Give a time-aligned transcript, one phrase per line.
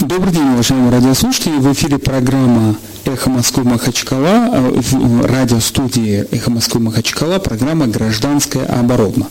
[0.00, 1.58] Добрый день, уважаемые радиослушатели.
[1.58, 9.26] В эфире программа «Эхо Москвы Махачкала», э, в радиостудии «Эхо Москвы Махачкала», программа «Гражданская оборона».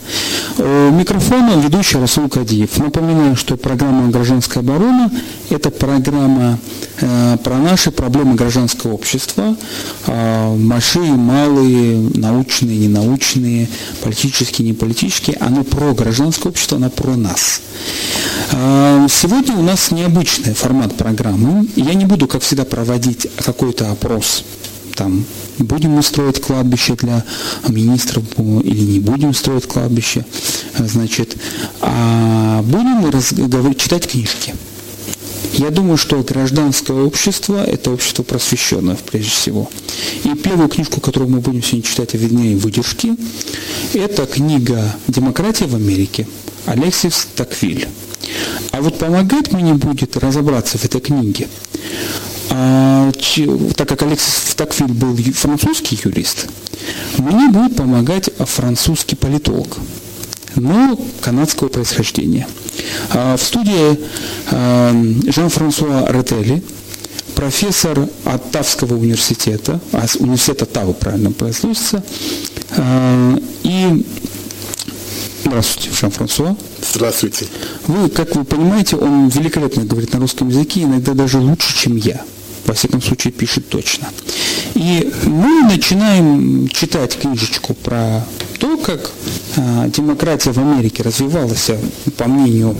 [0.59, 2.77] У микрофона ведущий Расул Кадиев.
[2.77, 5.11] Напоминаю, что программа «Гражданская оборона»–
[5.49, 6.59] это программа
[7.01, 9.55] э, про наши проблемы гражданского общества,
[10.05, 13.67] э, большие, малые, научные, ненаучные,
[14.03, 15.37] политические, неполитические.
[15.39, 17.61] Оно про гражданское общество, оно про нас.
[18.51, 21.67] Э, сегодня у нас необычный формат программы.
[21.75, 24.43] Я не буду, как всегда, проводить какой-то опрос
[24.95, 25.23] там,
[25.59, 27.23] будем мы строить кладбище для
[27.69, 30.25] министров или не будем строить кладбище,
[30.77, 31.37] значит,
[31.79, 33.75] а будем мы разговор...
[33.75, 34.53] читать книжки.
[35.53, 39.69] Я думаю, что гражданское общество– это общество просвещенное, прежде всего.
[40.23, 43.15] И первую книжку, которую мы будем сегодня читать, вернее, выдержки,
[43.93, 46.27] это книга «Демократия в Америке»
[46.65, 47.87] Алексис Таквиль.
[48.71, 51.47] А вот помогать мне будет разобраться в этой книге,
[52.51, 53.11] а,
[53.75, 56.47] так как Алексис Таквиль был французский юрист,
[57.17, 59.77] мне будет помогать французский политолог,
[60.59, 62.47] но канадского происхождения.
[63.11, 63.99] А, в студии
[64.51, 64.91] а,
[65.27, 66.63] Жан-Франсуа Ретели,
[67.35, 72.03] профессор от Тавского университета, а университета Тавы правильно произносится,
[73.63, 74.05] и
[75.49, 76.55] Здравствуйте, Жан-Франсуа.
[76.91, 77.47] Здравствуйте.
[77.87, 82.21] Вы, как вы понимаете, он великолепно говорит на русском языке, иногда даже лучше, чем я.
[82.65, 84.09] Во всяком случае, пишет точно.
[84.75, 88.23] И мы начинаем читать книжечку про
[88.59, 89.11] то, как а,
[89.87, 91.71] демократия в Америке развивалась,
[92.17, 92.75] по мнению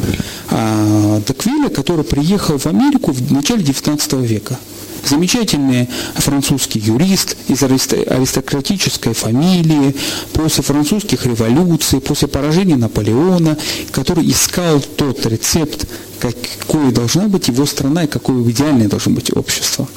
[0.50, 4.58] а, Деквиля, который приехал в Америку в начале XIX века
[5.06, 9.96] замечательный французский юрист из аристократической фамилии,
[10.34, 13.58] после французских революций, после поражения Наполеона,
[13.92, 15.88] который искал тот рецепт,
[16.20, 19.88] какой должна быть его страна и какое идеальное должно быть общество.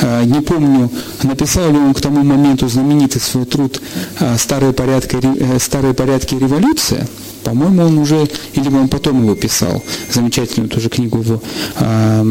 [0.00, 0.90] А, не помню,
[1.22, 3.80] написал ли он к тому моменту знаменитый свой труд
[4.18, 7.06] а, «Старые порядки, э, старые порядки революция»,
[7.44, 11.42] по-моему, он уже, или он потом его писал, замечательную тоже книгу его,
[11.76, 12.22] а,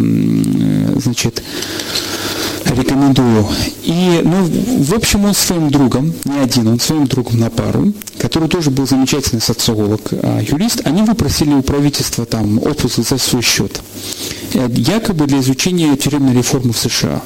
[0.98, 1.44] значит,
[2.66, 3.48] рекомендую.
[3.84, 8.50] И, ну, в общем, он своим другом, не один, он своим другом на пару, который
[8.50, 13.82] тоже был замечательный социолог, а, юрист, они выпросили у правительства там отпуск за свой счет.
[14.54, 17.22] Э, якобы для изучения тюремной реформы в США.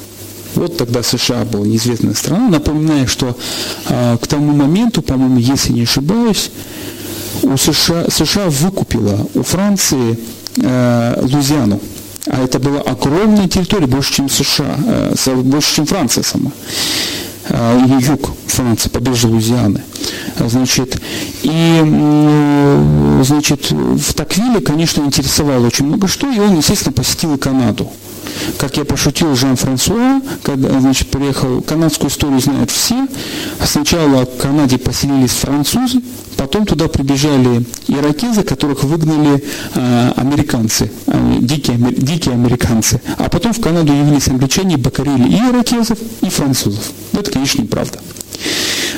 [0.54, 2.48] Вот тогда США была неизвестная страна.
[2.48, 3.36] Напоминаю, что
[3.88, 6.50] э, к тому моменту, по-моему, если не ошибаюсь,
[7.42, 10.18] у США, США выкупила у Франции
[10.56, 11.80] э, Лузиану.
[12.26, 14.76] А это была огромная территория, больше, чем США,
[15.26, 16.52] э, больше, чем Франция сама.
[17.48, 19.82] Э, юг Франции, побережье Лузианы.
[20.38, 21.00] Значит,
[21.42, 21.80] и
[23.22, 27.90] значит, в Таквиле, конечно, интересовало очень много что, и он, естественно, посетил Канаду.
[28.58, 33.06] Как я пошутил Жан-Франсуа, когда значит, приехал, канадскую историю знают все.
[33.64, 36.00] Сначала в Канаде поселились французы,
[36.36, 43.00] потом туда прибежали иракезы, которых выгнали э, американцы, э, дикие, дикие американцы.
[43.18, 46.84] А потом в Канаду явились англичане, покорили и иракезов, и французов.
[47.12, 47.98] Это, конечно, неправда.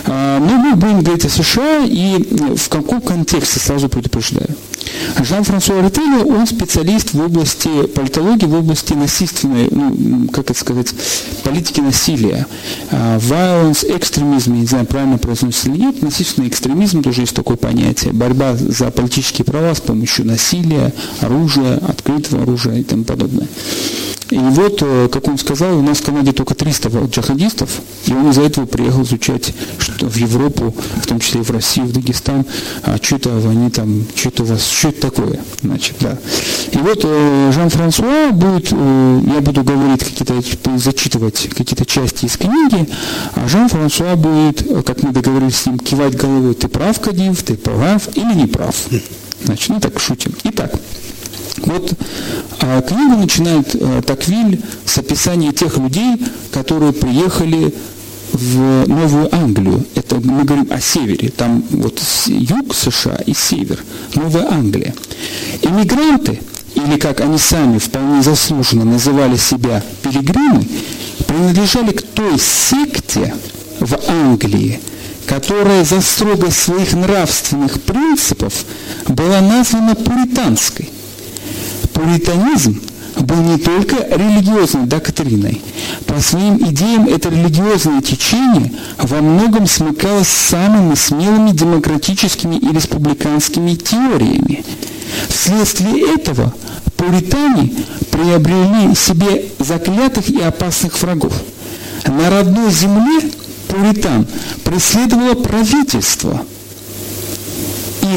[0.07, 2.23] А, но мы будем говорить о США и
[2.55, 4.49] в каком контексте, сразу предупреждаю.
[5.21, 10.89] Жан-Франсуа Ретелли, он специалист в области политологии, в области насильственной, ну, как это сказать,
[11.45, 12.47] политики насилия.
[12.91, 18.13] А, violence, экстремизм, не знаю, правильно произносится или нет, насильственный экстремизм тоже есть такое понятие.
[18.13, 23.49] Борьба за политические права с помощью насилия, оружия, открытого оружия и тому подобное.
[24.31, 27.71] И вот, э, как он сказал, у нас в Канаде только 300 джихадистов,
[28.07, 31.87] и он из-за этого приехал изучать что в Европу, в том числе и в Россию,
[31.87, 32.45] в Дагестан,
[32.83, 36.19] а что это они там, что это у вас, что это такое, значит, да.
[36.73, 42.89] И вот э, Жан-Франсуа будет, э, я буду говорить какие-то, зачитывать какие-то части из книги,
[43.35, 48.09] а Жан-Франсуа будет, как мы договорились с ним, кивать головой, ты прав, Кадив, ты прав
[48.17, 48.75] или не прав.
[49.45, 50.35] Значит, ну так шутим.
[50.45, 50.73] Итак,
[51.59, 51.93] вот
[52.61, 56.17] а, книгу начинает а, Таквиль с описания тех людей,
[56.53, 57.75] которые приехали
[58.33, 59.85] в Новую Англию.
[59.95, 61.31] Это мы говорим о севере.
[61.31, 63.83] Там вот юг США и север.
[64.15, 64.95] Новая Англия.
[65.63, 66.41] Иммигранты,
[66.75, 70.67] или как они сами вполне заслуженно называли себя пилигримы,
[71.27, 73.35] принадлежали к той секте
[73.81, 74.81] в Англии,
[75.27, 78.65] которая за строгость своих нравственных принципов
[79.09, 80.91] была названа пуританской
[81.97, 82.79] пуританизм
[83.21, 85.63] был не только религиозной доктриной.
[86.05, 93.75] По своим идеям это религиозное течение во многом смыкалось с самыми смелыми демократическими и республиканскими
[93.75, 94.63] теориями.
[95.29, 96.53] Вследствие этого
[96.97, 97.73] пуритане
[98.11, 101.33] приобрели себе заклятых и опасных врагов.
[102.07, 103.31] На родной земле
[103.69, 104.27] пуритан
[104.65, 106.45] преследовало правительство.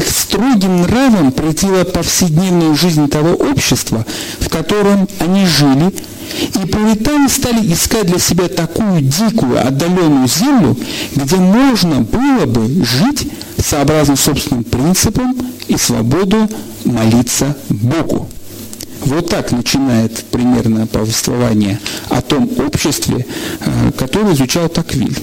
[0.00, 4.06] Их строгим нравом претила повседневную жизнь того общества,
[4.38, 5.92] в котором они жили,
[6.54, 10.74] и пуритане стали искать для себя такую дикую, отдаленную землю,
[11.14, 13.30] где можно было бы жить
[13.62, 15.36] сообразно собственным принципам
[15.68, 16.48] и свободу
[16.86, 18.26] молиться Богу.
[19.00, 23.26] Вот так начинает примерно повествование о том обществе,
[23.60, 25.16] э, которое изучал Таквиль.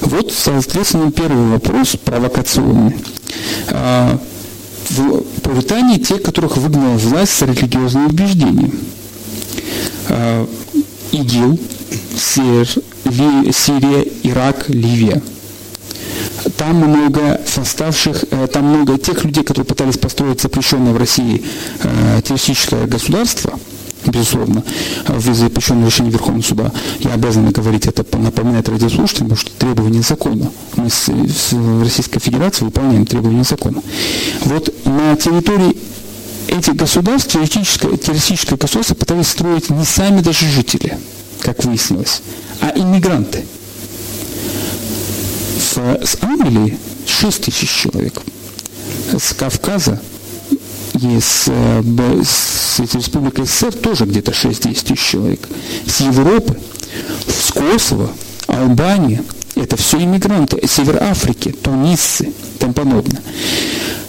[0.00, 2.96] Вот, соответственно, первый вопрос провокационный.
[3.68, 4.18] А,
[4.90, 8.72] в Пуритане те, которых выгнала власть с религиозным убеждением.
[10.08, 10.46] А,
[11.12, 11.58] ИГИЛ,
[12.16, 15.22] Сирия, Ирак, Ливия–
[16.56, 21.44] там много составших, э, там много тех людей, которые пытались построить запрещенное в России
[21.82, 23.58] э, террористическое государство,
[24.06, 24.62] безусловно,
[25.06, 26.72] в запрещенном решении Верховного суда.
[27.00, 30.50] Я обязан говорить это, напоминать радиослушателям, потому что требования закона.
[30.76, 33.82] Мы с, с Российской Федерацией выполняем требования закона.
[34.42, 35.76] Вот на территории
[36.46, 40.98] этих государств террористическое, террористическое государство пытались строить не сами даже жители,
[41.40, 42.22] как выяснилось,
[42.60, 43.44] а иммигранты–
[45.68, 48.22] с, с Англии 6 тысяч человек,
[49.18, 50.00] с Кавказа
[50.94, 51.50] и с,
[52.24, 55.40] с, с Республики СССР тоже где-то 6-10 тысяч человек,
[55.86, 56.58] с Европы,
[57.26, 58.10] с Косово,
[58.46, 59.22] Албания,
[59.56, 63.22] это все иммигранты, Север Африки, тунисцы тому подобное.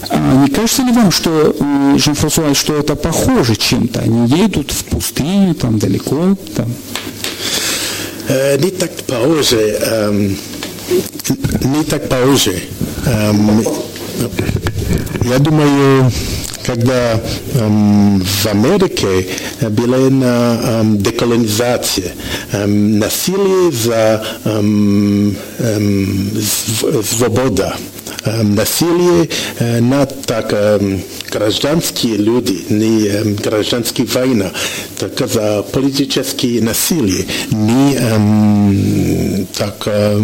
[0.09, 1.56] А не кажется ли вам, что,
[1.97, 4.00] Жан-Франсуа, что это похоже чем-то?
[4.00, 6.73] Они едут в пустыню, там далеко, там.
[8.27, 10.38] Э, не так похоже.
[10.89, 12.63] Не так похоже.
[13.06, 13.63] Эм,
[15.24, 16.12] я думаю,
[16.65, 17.21] когда
[17.56, 19.27] эм, в Америке
[19.62, 22.13] была на эм, деколонизация,
[22.51, 26.31] эм, насилие за эм, эм,
[27.03, 27.75] свобода,
[28.25, 29.27] насилие
[29.81, 30.80] на така
[31.31, 34.51] граждански луѓе, не граждански војна,
[35.00, 37.95] така за политички насилие, не
[39.57, 40.18] така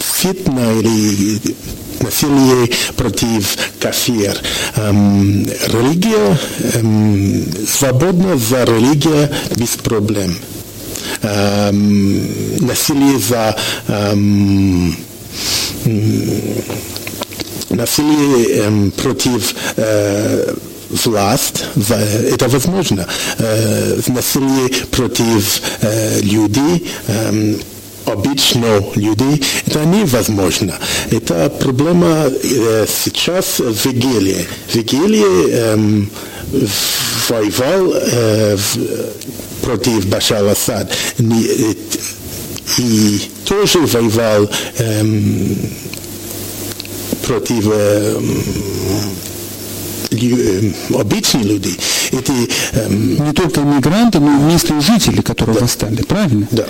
[0.00, 1.40] фитна или
[2.04, 4.40] насилие против кафир.
[5.72, 6.36] Религија,
[7.66, 9.28] свободна за религија
[9.58, 10.36] без проблем.
[12.62, 13.54] Насилие за
[17.70, 20.54] насилие эм, против э,
[20.90, 23.06] власть, это возможно.
[23.38, 27.56] Э, насилие против э, людей, э,
[28.04, 30.74] обычно людей, это невозможно.
[31.10, 34.46] Это проблема э, сейчас в Вигилии.
[34.72, 36.04] Вигилии э,
[37.28, 38.56] воевал э,
[39.62, 40.92] против Башар Асад.
[42.78, 45.02] И тоже воевал э,
[47.30, 48.20] э,
[50.94, 51.76] обычные люди.
[52.72, 53.24] Эм...
[53.24, 55.60] Не только иммигранты, но и местные жители, которые да.
[55.62, 56.46] восстали, правильно?
[56.50, 56.66] Да.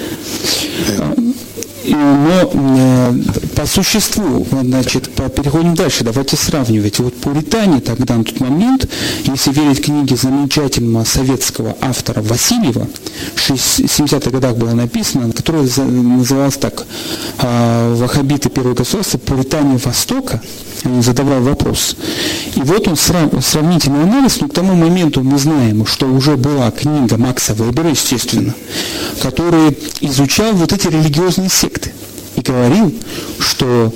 [1.89, 3.15] Но э,
[3.55, 6.99] по существу, значит, переходим дальше, давайте сравнивать.
[6.99, 8.89] Вот Пуритане тогда на тот момент,
[9.25, 12.89] если верить книге замечательного советского автора Васильева,
[13.35, 16.87] в 70-х годах было написано, которая называлась так
[17.39, 19.19] э, «Вахабиты первого государства.
[19.19, 20.43] Пуритане Востока»,
[20.85, 21.97] он задавал вопрос.
[22.55, 26.71] И вот он срав, сравнительный анализ, но к тому моменту мы знаем, что уже была
[26.71, 28.55] книга Макса Вебера, естественно,
[29.23, 31.76] который изучал вот эти религиозные секты
[32.37, 32.95] и говорил,
[33.39, 33.93] что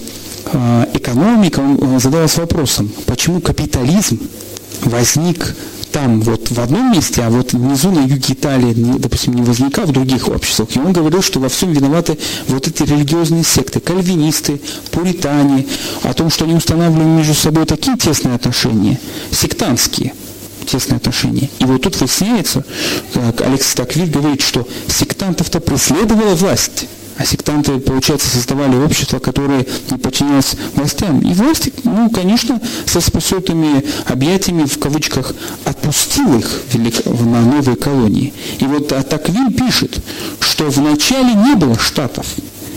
[0.47, 4.21] э, экономика, он задавался вопросом, почему капитализм
[4.83, 5.55] возник
[5.93, 9.93] там вот в одном месте, а вот внизу на юге Италии, допустим, не возникал в
[9.93, 10.75] других обществах.
[10.77, 12.19] И он говорил, что во всем виноваты
[12.49, 14.61] вот эти религиозные секты, кальвинисты,
[14.91, 15.67] пуритане,
[16.03, 18.99] о том, что они устанавливали между собой такие тесные отношения,
[19.31, 20.15] сектантские
[20.67, 21.51] тесные отношения.
[21.59, 22.65] И вот тут выясняется,
[23.13, 26.87] как Алекс Таквиль говорит, что сектантов-то преследовала власть.
[27.21, 31.21] А сектанты, получается, создавали общество, которое не подчинялось властям.
[31.21, 35.35] И власть, ну, конечно, со спасетыми объятиями, в кавычках,
[35.67, 38.33] отпустил их на новые колонии.
[38.59, 40.00] И вот Атаквиль пишет,
[40.41, 42.25] что вначале не было штатов.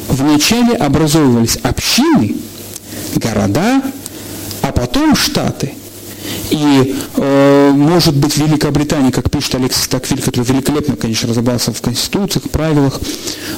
[0.10, 2.36] Вначале образовывались общины,
[3.16, 3.82] города,
[4.62, 5.72] а потом штаты.
[6.52, 12.50] И, э, может быть, Великобритания, как пишет Алексис Таквиль, который великолепно, конечно, разобрался в конституциях,
[12.50, 13.00] правилах,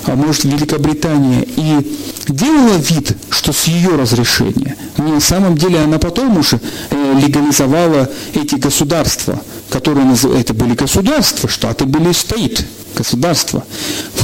[0.06, 1.96] а может, Великобритания и
[2.28, 8.10] делала вид, что с ее разрешения, но на самом деле она потом уже э, легализовала
[8.34, 12.66] эти государства, которые это были государства, штаты были стоит,
[12.96, 13.64] государства.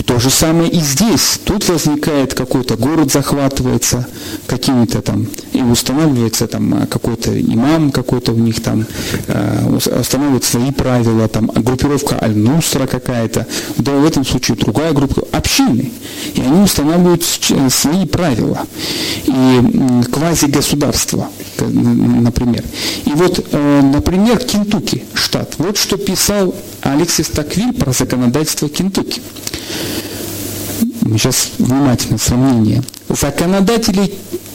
[0.05, 1.39] То же самое и здесь.
[1.45, 4.07] Тут возникает какой-то город захватывается
[4.45, 8.85] какими-то там, и устанавливается там какой-то имам какой-то у них там,
[9.27, 13.47] э, устанавливает свои правила, там группировка Аль-Нусра какая-то,
[13.77, 15.91] да в этом случае другая группа, общины.
[16.33, 18.59] И они устанавливают свои правила.
[19.25, 19.59] И
[20.11, 22.63] квази-государства, например.
[23.05, 25.55] И вот, э, например, Кентукки штат.
[25.57, 29.21] Вот что писал Алексис Таквиль про законодательство Кентукки.
[31.03, 32.83] Сейчас внимательно сравнение.
[33.09, 34.13] Законодатели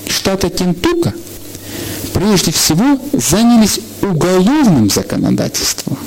[0.08, 1.12] штата Кентука
[2.12, 5.98] прежде всего занялись уголовным законодательством.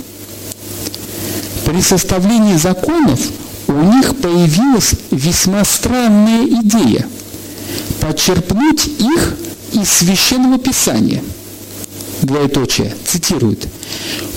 [1.65, 3.19] При составлении законов
[3.67, 7.07] у них появилась весьма странная идея–
[7.99, 9.35] подчерпнуть их
[9.73, 11.23] из Священного Писания.
[12.21, 13.67] Двоеточие, цитирует.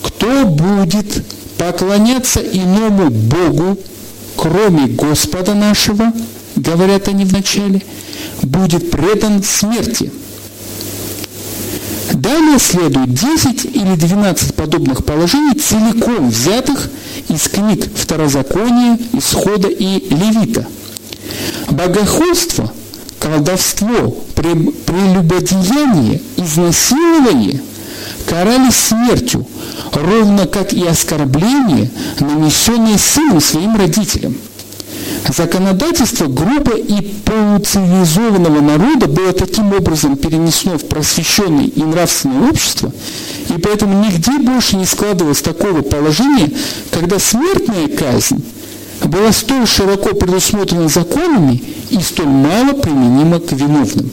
[0.03, 1.25] «Кто будет
[1.63, 3.79] поклоняться иному Богу,
[4.37, 6.13] кроме Господа нашего,
[6.57, 7.83] говорят они вначале,
[8.43, 10.11] будет предан смерти.
[12.15, 16.91] Далее следует 10 или 12 подобных положений, целиком взятых
[17.29, 20.67] из книг Второзакония, Исхода и Левита.
[21.71, 22.73] Богохульство,
[23.21, 27.63] колдовство, прелюбодеяние, изнасилование
[28.27, 29.47] карались смертью,
[29.93, 31.91] ровно как и оскорбление,
[32.21, 34.37] нанесенное сыном своим родителям.
[35.29, 42.93] Законодательство грубо и полуцивилизованного народа было таким образом перенесено в просвещенное и нравственное общество,
[43.49, 46.51] и поэтому нигде больше не складывалось такого положения,
[46.91, 48.45] когда смертная казнь
[49.05, 54.11] была столь широко предусмотрена законами и столь мало применима к виновным.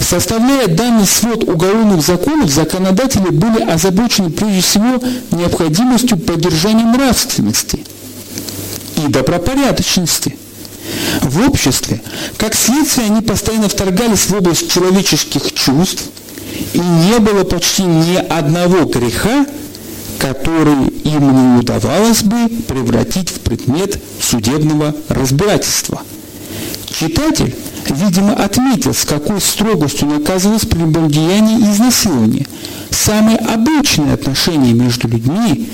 [0.00, 7.84] Составляя данный свод уголовных законов, законодатели были озабочены прежде всего необходимостью поддержания нравственности
[8.96, 10.36] и добропорядочности
[11.22, 12.00] в обществе.
[12.36, 16.04] Как следствие, они постоянно вторгались в область человеческих чувств,
[16.72, 19.46] и не было почти ни одного греха,
[20.18, 26.02] который им не удавалось бы превратить в предмет судебного разбирательства.
[26.86, 27.54] Читатель
[27.90, 32.46] видимо, отметил, с какой строгостью наказывалось прелюбодеяние и изнасилование.
[32.90, 35.68] Самые обычные отношения между людьми,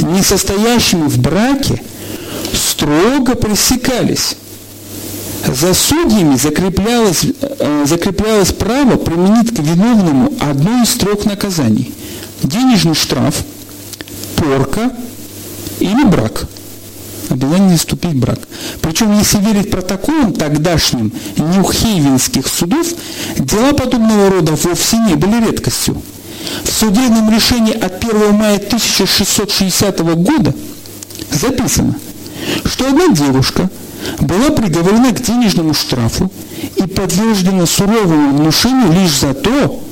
[0.00, 1.82] не состоящими в браке,
[2.52, 4.36] строго пресекались.
[5.46, 11.92] За судьями закреплялось, э, закреплялось право применить к виновному одно из трех наказаний.
[12.42, 13.36] Денежный штраф,
[14.36, 14.92] порка
[15.80, 16.46] или брак–
[17.30, 18.38] обязательно вступить в брак.
[18.80, 22.86] Причем, если верить протоколам тогдашним нюхейвенских судов,
[23.38, 26.00] дела подобного рода вовсе не были редкостью.
[26.64, 30.54] В судебном решении от 1 мая 1660 года
[31.30, 31.96] записано,
[32.64, 33.70] что одна девушка
[34.18, 36.30] была приговорена к денежному штрафу
[36.76, 39.82] и подвержена суровому внушению лишь за то,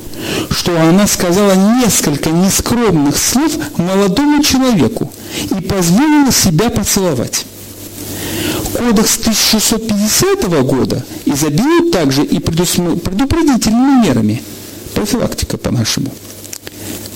[0.49, 5.11] что она сказала несколько нескромных слов молодому человеку
[5.49, 7.45] и позволила себя поцеловать.
[8.73, 14.43] Кодекс 1650 года изобилует также и предупредительными мерами.
[14.93, 16.11] Профилактика по-нашему.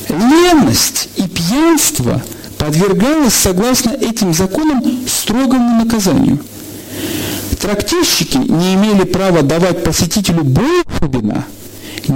[0.09, 2.21] Ленность и пьянство
[2.57, 6.39] подвергалось, согласно этим законам, строгому наказанию.
[7.59, 11.45] Трактирщики не имели права давать посетителю больше вина–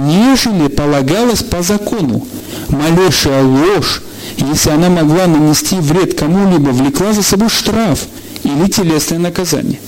[0.06, 2.26] нежели полагалось по закону.
[2.68, 4.02] Малейшая ложь,
[4.36, 8.00] если она могла нанести вред кому-либо, влекла за собой штраф
[8.44, 9.80] или телесное наказание.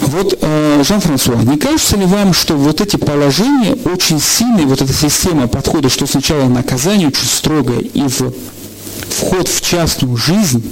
[0.00, 4.92] Вот, э, Жан-Франсуа, не кажется ли вам, что вот эти положения очень сильные, вот эта
[4.92, 8.04] система подхода, что сначала наказание очень строгое и
[9.08, 10.62] вход в частную жизнь,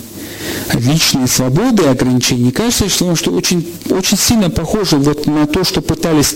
[0.72, 5.80] личные свободы и ограничения, кажется, что, что очень, очень сильно похоже вот на то, что
[5.80, 6.34] пытались,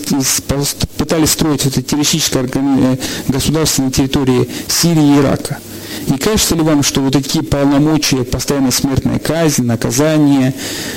[0.97, 2.97] пытались строить это террористическое э,
[3.27, 5.59] государство на территории Сирии и Ирака.
[6.07, 10.53] Не кажется ли вам, что вот такие полномочия, постоянно смертная казнь, наказание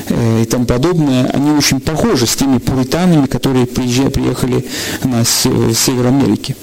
[0.08, 4.66] э, и тому подобное, они очень похожи с теми пуританами, которые приезжали, приехали
[5.04, 6.56] на север Америки?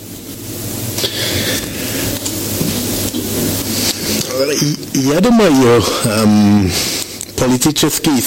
[4.94, 6.72] Я думаю, эм,
[7.36, 8.22] политическая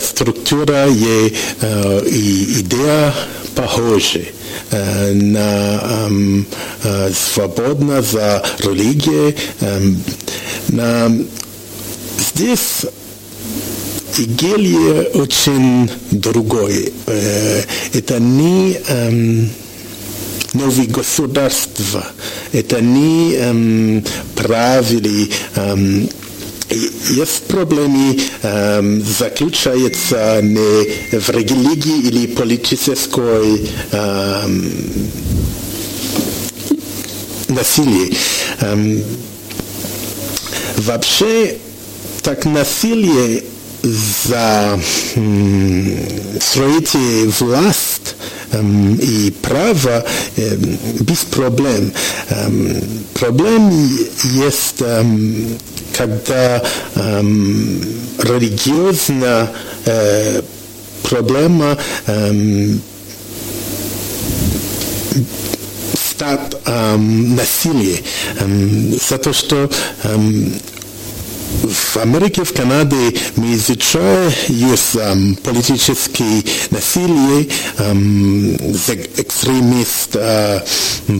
[0.00, 3.14] структура и, э, и идея
[3.54, 4.28] похожи
[4.70, 6.46] э, на эм,
[6.84, 9.36] э, свободно за религией.
[9.60, 10.02] эм,
[10.68, 11.12] на,
[12.18, 12.86] здесь
[14.16, 16.94] Игелье очень другой.
[17.06, 17.62] Э,
[17.92, 19.50] Это не эм,
[20.54, 22.06] новые государства,
[22.52, 25.30] это не эм, правили.
[25.56, 26.08] эм,
[26.70, 34.72] есть проблемы, эм, заключается не в религии или политической эм,
[37.48, 38.16] насилии.
[38.60, 39.04] Эм,
[40.78, 41.58] вообще,
[42.22, 43.44] так насилие
[43.82, 44.80] за
[45.16, 45.98] м,
[46.40, 47.83] строите власть
[48.54, 50.04] эм, и право
[50.36, 51.92] эм, без проблем.
[52.30, 52.82] Эм,
[53.14, 53.70] проблем
[54.24, 55.58] есть, эм,
[55.96, 56.62] когда
[56.94, 57.80] эм,
[58.18, 59.50] религиозная
[59.84, 60.42] э,
[61.02, 62.80] проблема эм,
[65.94, 68.02] стат эм, насилие
[68.40, 69.70] эм, за то, что
[70.04, 70.52] эм,
[71.62, 78.56] в Америке, в Канаде мы изучаем есть эм, политические насилие, эм,
[79.16, 80.60] экстремист, э,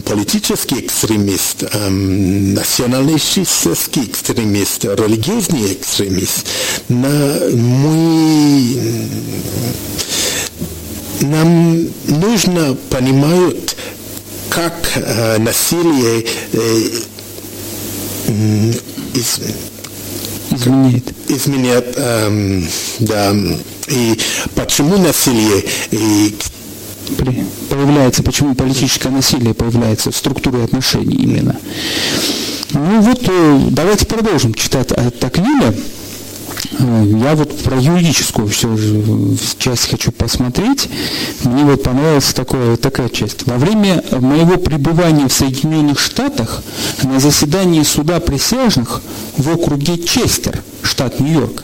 [0.05, 6.45] политический экстремист, эм, националистический экстремист, религиозный экстремист.
[6.89, 8.77] На, мы
[11.21, 13.75] нам нужно понимать,
[14.49, 16.89] как э, насилие э,
[19.13, 19.39] из-
[20.55, 21.13] Изменяет.
[21.27, 22.67] изменяет, эм,
[22.99, 23.35] да,
[23.87, 24.19] и
[24.55, 26.35] почему насилие, и
[27.69, 31.55] Появляется, почему политическое насилие появляется в структуре отношений именно.
[32.71, 35.73] Ну вот, э, давайте продолжим читать от Таклиля.
[36.79, 40.89] Я вот про юридическую все э, часть хочу посмотреть.
[41.43, 43.45] Мне вот понравилась такое, такая часть.
[43.47, 46.61] Во время моего пребывания в Соединенных Штатах
[47.03, 49.01] на заседании суда присяжных
[49.37, 51.63] в округе Честер, штат Нью-Йорк,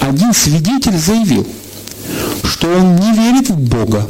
[0.00, 1.46] один свидетель заявил,
[2.44, 4.06] что он не верит в Бога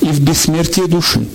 [0.00, 1.26] и в бессмертие души.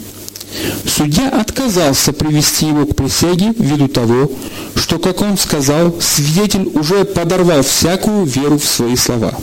[0.86, 4.32] Судья отказался привести его к присяге ввиду того,
[4.76, 9.34] что, как он сказал, свидетель уже подорвал всякую веру в свои слова.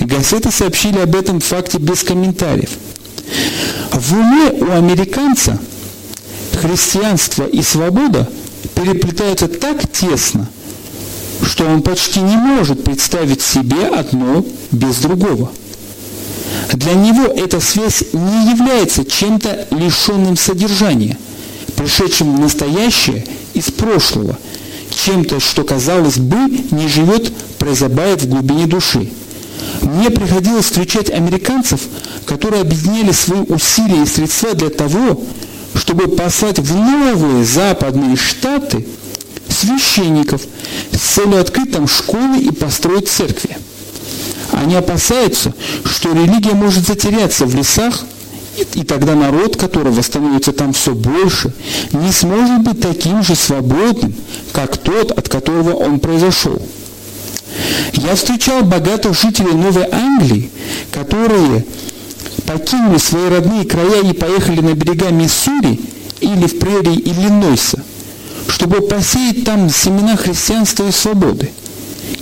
[0.00, 2.70] Газеты сообщили об этом факте без комментариев.
[3.92, 5.58] В уме у американца
[6.60, 8.28] христианство и свобода
[8.74, 10.48] переплетаются так тесно,
[11.42, 15.50] что он почти не может представить себе одно без другого.
[16.72, 21.16] Для него эта связь не является чем-то лишенным содержания,
[21.76, 24.38] пришедшим в настоящее из прошлого,
[25.04, 26.36] чем-то, что, казалось бы,
[26.70, 29.10] не живет, прозябает в глубине души.
[29.82, 31.80] Мне приходилось встречать американцев,
[32.26, 35.22] которые объединяли свои усилия и средства для того,
[35.74, 38.86] чтобы послать в новые западные штаты
[39.48, 40.42] священников
[40.92, 43.56] с целью открыть там школы и построить церкви.
[44.58, 48.02] Они опасаются, что религия может затеряться в лесах,
[48.74, 51.52] и, тогда народ, которого становится там все больше,
[51.92, 54.12] не сможет быть таким же свободным,
[54.50, 56.60] как тот, от которого он произошел.
[57.92, 60.50] Я встречал богатых жителей Новой Англии,
[60.90, 61.64] которые
[62.44, 65.80] покинули свои родные края и поехали на берега Миссури
[66.20, 67.80] или в прерии Иллинойса,
[68.48, 71.52] чтобы посеять там семена христианства и свободы.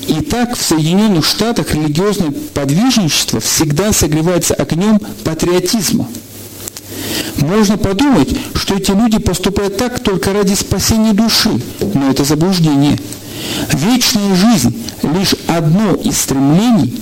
[0.09, 6.09] И так в Соединенных Штатах религиозное подвижничество всегда согревается огнем патриотизма.
[7.39, 11.61] Можно подумать, что эти люди поступают так только ради спасения души,
[11.95, 12.99] но это заблуждение.
[13.73, 17.01] Вечная жизнь– лишь одно из стремлений.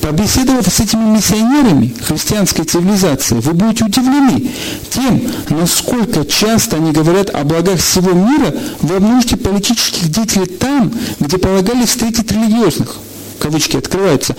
[0.00, 4.50] Побеседовав с этими миссионерами христианской цивилизации, вы будете удивлены
[4.90, 11.38] тем, насколько часто они говорят о благах всего мира, вы обнаружите политических деятелей там, где
[11.38, 12.98] полагали встретить религиозных.
[13.44, 14.34] Кавычки открываются.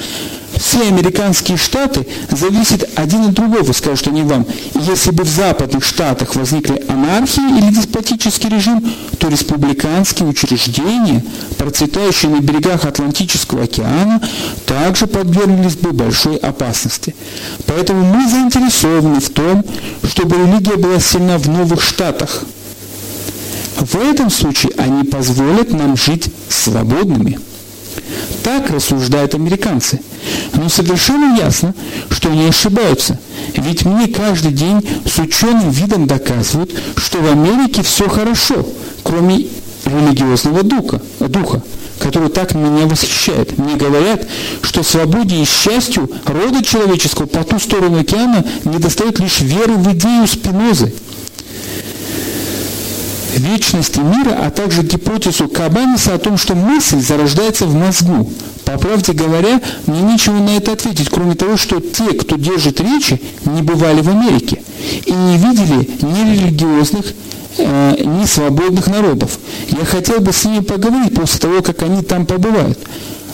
[0.56, 4.48] Все американские штаты зависят один от другого, скажут они вам.
[4.74, 8.84] И если бы в западных штатах возникли анархия или деспотический режим,
[9.20, 11.24] то республиканские учреждения,
[11.60, 14.20] процветающие на берегах Атлантического океана,
[14.66, 17.16] также подверглись бы большой опасности.
[17.68, 19.64] Поэтому мы заинтересованы в том,
[20.10, 22.44] чтобы религия была сильна в новых штатах.
[23.78, 27.38] В этом случае они позволят нам жить свободными.
[28.44, 30.00] Так рассуждают американцы.
[30.54, 31.74] Но совершенно ясно,
[32.10, 33.20] что они ошибаются.
[33.56, 38.66] Ведь мне каждый день с ученым видом доказывают, что в Америке все хорошо,
[39.04, 39.48] кроме
[39.86, 41.62] религиозного духа, духа,
[42.00, 43.58] который так меня восхищает.
[43.58, 44.28] Мне говорят,
[44.62, 50.28] что свободе и счастью рода человеческого по ту сторону океана недостает лишь веры в идею
[50.28, 50.94] Спинозы–
[53.38, 58.32] вечности мира, а также гипотезу Кабаниса о том, что мысль зарождается в мозгу.
[58.66, 63.22] По правде говоря, мне нечего на это ответить, кроме того, что те, кто держит речи,
[63.46, 64.62] не бывали в Америке
[65.06, 67.06] и не видели ни религиозных,
[67.58, 69.38] э, ни свободных народов.
[69.70, 72.80] Я хотел бы с ними поговорить после того, как они там побывают.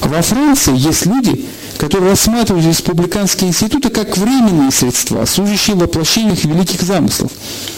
[0.02, 1.46] Во Франции есть люди,
[1.82, 7.32] которые рассматривают республиканские институты как временные средства, служащие воплощениях великих замыслов.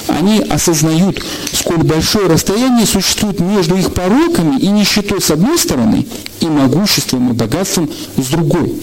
[0.10, 6.06] Они осознают, сколь большое расстояние существует между их пороками и нищетой с одной стороны,
[6.42, 8.74] и могуществом и богатством с другой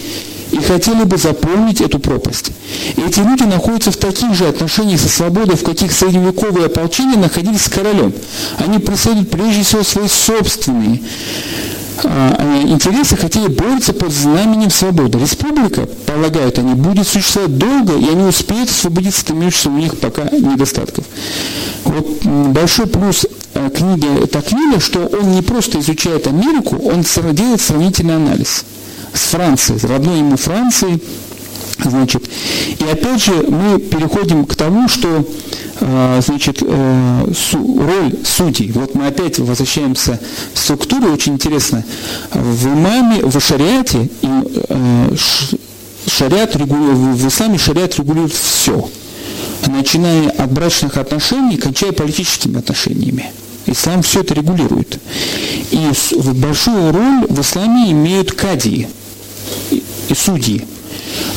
[0.53, 2.51] и хотели бы заполнить эту пропасть.
[2.97, 7.69] Эти люди находятся в таких же отношениях со свободой, в каких средневековые ополчения находились с
[7.69, 8.13] королем.
[8.59, 11.03] Они преследуют прежде всего свои собственные
[12.05, 15.19] а, интересы, хотели бороться под знаменем свободы.
[15.19, 20.25] Республика, полагают они, будет существовать долго, и они успеют освободиться от имеющихся у них пока
[20.25, 21.05] недостатков.
[21.85, 28.17] Вот большой плюс э, книги Таквиля, что он не просто изучает Америку, он делает сравнительный
[28.17, 28.65] анализ
[29.13, 31.03] с Францией, родной ему Францией,
[31.85, 32.29] Значит,
[32.79, 35.25] и опять же мы переходим к тому, что
[35.81, 38.71] э, значит, э, роль судей.
[38.73, 40.21] Вот мы опять возвращаемся
[40.53, 41.85] в структуру, очень интересно.
[42.33, 45.15] В имаме, в шариате, э,
[46.07, 48.89] шариат регулирует, в исламе шариат регулирует все,
[49.67, 53.31] начиная от брачных отношений, кончая политическими отношениями.
[53.67, 54.99] Ислам все это регулирует.
[55.71, 55.91] И
[56.35, 58.89] большую роль в исламе имеют кадии
[59.71, 60.67] и судьи.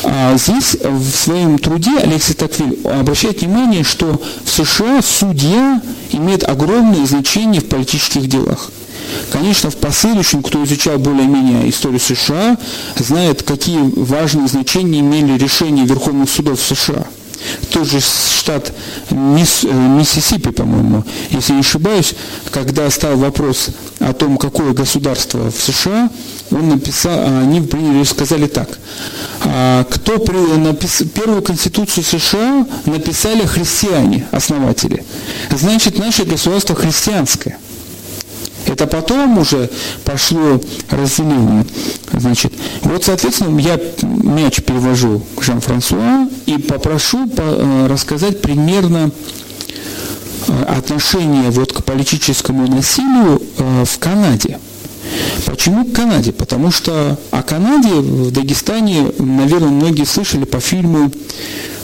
[0.04, 5.80] А здесь в своем труде Алексей Таквиль обращает внимание, что в США судья
[6.12, 8.70] имеет огромное значение в политических делах.
[9.30, 12.56] Конечно, в последующем, кто изучал более-менее историю США,
[12.96, 17.04] знает, какие важные значения имели решения Верховных судов США–
[17.70, 18.72] тот же штат
[19.10, 22.14] Мисс, э, Миссисипи, по-моему, если не ошибаюсь,
[22.50, 26.10] когда стал вопрос о том, какое государство в США,
[26.50, 28.68] он написал, а они сказали так.
[29.44, 30.18] «А кто
[30.58, 35.04] напис, первую конституцию США написали христиане, основатели.
[35.50, 37.58] Значит, наше государство христианское.
[38.66, 39.68] Это потом уже
[40.04, 41.66] пошло разделение.
[42.12, 42.52] Значит,
[42.82, 49.10] вот, соответственно, я мяч перевожу к Жан-Франсуа и попрошу э, рассказать примерно
[50.68, 54.58] отношение вот к политическому насилию в Канаде.
[55.46, 56.32] Почему к Канаде?
[56.32, 61.10] Потому что о Канаде в Дагестане, наверное, многие слышали по фильму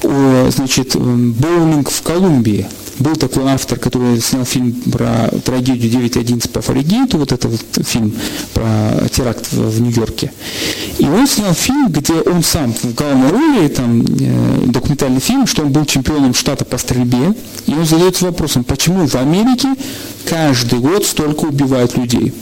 [0.03, 2.67] о, значит, боулинг в Колумбии
[3.01, 8.15] был такой автор, который снял фильм про трагедию 9.11 по Фаригейту, вот этот вот фильм
[8.53, 10.33] про теракт в Нью-Йорке.
[10.99, 15.63] И он снял фильм, где он сам в главной роли, там э, документальный фильм, что
[15.63, 17.35] он был чемпионом штата по стрельбе.
[17.67, 19.69] И он задается вопросом, почему в Америке
[20.29, 22.35] каждый год столько убивают людей.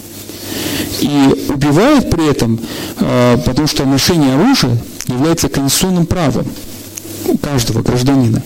[1.01, 2.61] И убивают при этом,
[2.99, 6.47] э, потому что ношение оружия является конституционным правом
[7.43, 8.43] каждого гражданина.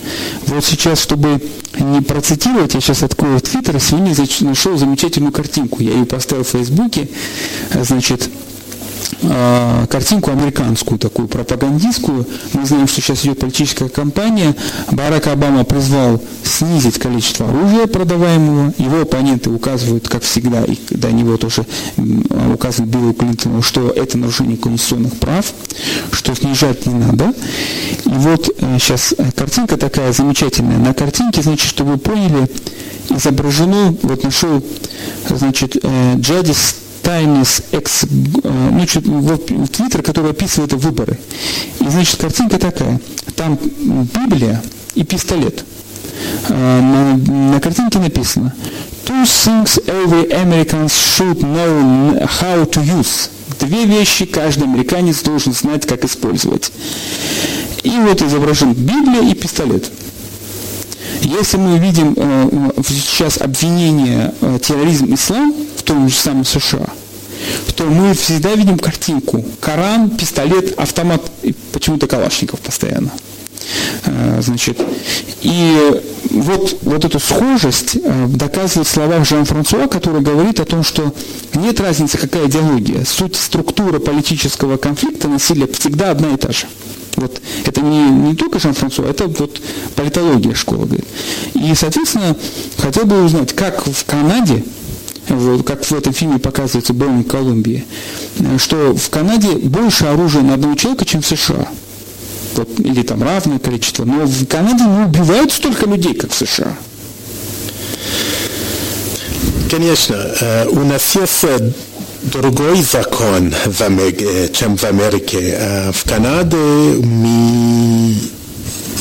[0.46, 1.40] Вот сейчас, чтобы
[1.78, 5.82] не процитировать, я сейчас открою Твиттер, сегодня нашел замечательную картинку.
[5.82, 7.08] Я ее поставил в Фейсбуке.
[7.72, 8.28] Значит,
[9.20, 12.26] э, картинку американскую, такую пропагандистскую.
[12.52, 14.54] Мы знаем, что сейчас идет политическая кампания.
[14.90, 18.74] Барак Обама призвал снизить количество оружия продаваемого.
[18.78, 21.64] Его оппоненты указывают, как всегда, и до него тоже
[22.52, 25.52] указывают Биллу Клинтону, что это нарушение конституционных прав,
[26.12, 27.32] что снижать не надо.
[28.04, 30.78] И вот сейчас э, картинка такая замечательная.
[30.78, 32.48] На картинке, значит, чтобы вы поняли,
[33.10, 34.62] изображено, вот нашел,
[35.28, 38.06] значит, э, Джадис Тайнис Экс, э,
[39.04, 41.18] ну, Твиттер, который описывает выборы.
[41.80, 43.00] И, значит, картинка такая.
[43.34, 43.58] Там
[44.14, 44.62] Библия
[44.94, 45.64] и пистолет.
[46.48, 47.16] Э, на,
[47.52, 48.54] на картинке написано
[49.04, 53.30] Two things every American should know how to use.
[53.58, 56.70] Две вещи каждый американец должен знать, как использовать.
[57.82, 59.90] И вот изображен Библия и пистолет.
[61.22, 65.52] Если мы видим э, сейчас обвинение терроризм ислам,
[65.82, 66.86] в том же самом США,
[67.76, 69.44] то мы всегда видим картинку.
[69.60, 71.20] Коран, пистолет, автомат
[71.72, 73.10] почему-то Калашников постоянно.
[74.06, 74.78] Э, значит,
[75.40, 81.12] и вот, вот эту схожесть э, доказывает слова Жан-Франсуа, который говорит о том, что
[81.54, 83.04] нет разницы, какая идеология.
[83.04, 86.66] Суть структура политического конфликта, насилия всегда одна и та же.
[87.16, 89.60] Вот это не, не только Жан-Франсуа, это вот
[89.96, 90.86] политология школы.
[90.86, 91.06] Говорит.
[91.54, 92.36] И, соответственно,
[92.78, 94.64] хотел бы узнать, как в Канаде
[95.28, 97.84] вот, как в этом фильме показывается Бонни Колумбия,
[98.58, 101.68] что в Канаде больше оружия на одного человека, чем в США.
[102.54, 104.04] Вот, или там равное количество.
[104.04, 106.76] Но в Канаде не убивают столько людей, как в США.
[109.72, 111.72] Конечно, э, у нас есть э,
[112.24, 115.90] другой закон, э, чем в Америке.
[115.94, 118.14] В Канаде мы,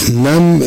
[0.10, 0.58] нам,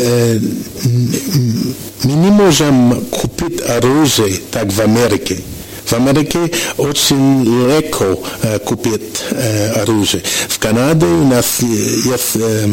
[2.04, 5.38] мы не можем купить оружие, так в Америке.
[5.84, 10.22] В Америке очень легко э, купить э, оружие.
[10.48, 12.66] В Канаде у нас есть э,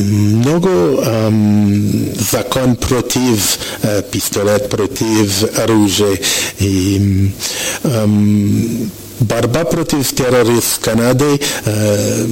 [0.00, 6.18] много эм, закон против э, пистолет, против оружия.
[6.58, 7.32] И,
[7.84, 12.26] эм, борьба против терроризма в Канаде э,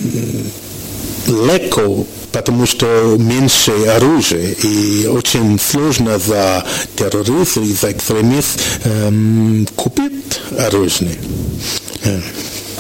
[1.29, 6.65] легко потому что меньше оружия, и очень сложно за
[6.97, 11.17] террорист или за экстремист эм, купить оружие.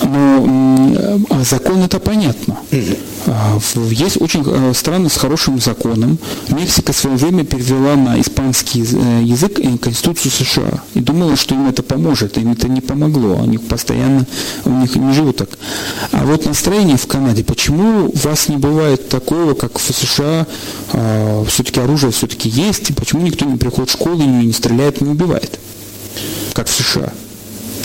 [0.08, 0.38] Но
[1.30, 2.58] а закон это понятно.
[2.70, 3.94] Mm-hmm.
[3.94, 6.18] Есть очень э, страны с хорошим законом.
[6.48, 11.68] Мексика в свое время перевела на испанский э, язык Конституцию США и думала, что им
[11.68, 12.38] это поможет.
[12.38, 13.40] Им это не помогло.
[13.42, 14.26] Они постоянно
[14.64, 15.50] у них не живут так.
[16.12, 17.44] А вот настроение в Канаде.
[17.44, 20.46] Почему у вас не бывает такого, как в США?
[20.92, 22.90] А, все-таки оружие все-таки есть.
[22.90, 25.58] И почему никто не приходит в школу и не стреляет, не убивает?
[26.54, 27.12] Как в США.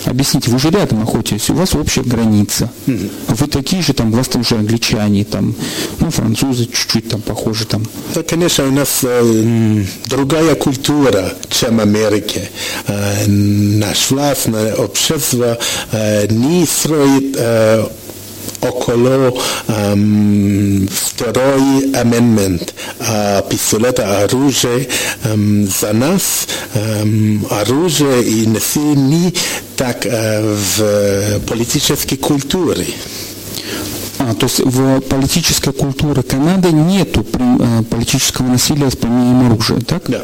[0.06, 2.70] Объясните, вы же рядом находитесь, у вас общая граница.
[2.86, 5.54] Вы такие же, там, у вас там же англичане, там,
[6.00, 7.82] ну, французы чуть-чуть там похожи там.
[8.14, 12.50] Да, конечно, у нас э, другая культура, чем в Америке.
[12.86, 15.58] Э, наш властное общество
[15.92, 17.86] э, не строит э,
[18.60, 19.34] около
[19.68, 24.86] um, второй amendment uh, пистолета оружия
[25.24, 29.32] um, за нас um, оружие и насилие
[29.76, 32.86] так uh, в политической культуре.
[34.18, 40.04] А, то есть в политической культуре Канады нету э, политического насилия с применением оружия, так?
[40.08, 40.22] Да.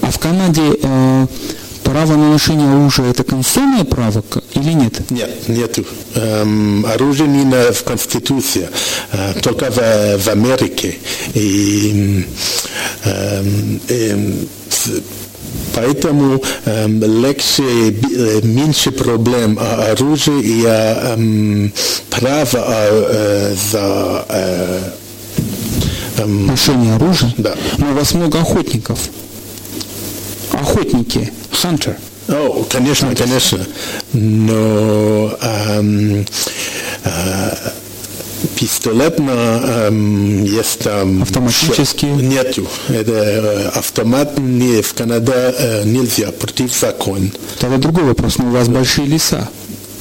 [0.00, 1.26] А в Канаде э,
[1.82, 4.22] право на ношение оружия это конституционное право
[4.54, 5.10] или нет?
[5.10, 5.78] Нет, нет.
[6.14, 8.68] Эм, оружие не в Конституции,
[9.12, 10.96] э, только в, в Америке.
[11.34, 12.26] И,
[13.04, 14.32] эм, э,
[15.74, 21.72] Поэтому эм, легче, э, меньше проблем о оружии и о эм,
[22.08, 24.80] право э, за э,
[26.18, 27.32] эм, ношение оружия.
[27.36, 27.54] Да.
[27.78, 28.98] Но у вас много охотников.
[30.52, 31.32] Охотники
[31.64, 31.96] Hunter.
[32.28, 33.16] О, конечно, Hunters.
[33.16, 33.66] конечно.
[34.12, 36.26] Но эм,
[37.04, 37.50] э,
[38.56, 41.22] пистолет на эм, есть там...
[41.22, 42.06] Автоматически?
[42.06, 42.68] Нету.
[42.88, 47.32] Это э, автомат не, в Канаде э, нельзя, против закон.
[47.58, 48.38] Тогда другой вопрос.
[48.38, 49.48] Но у вас большие леса.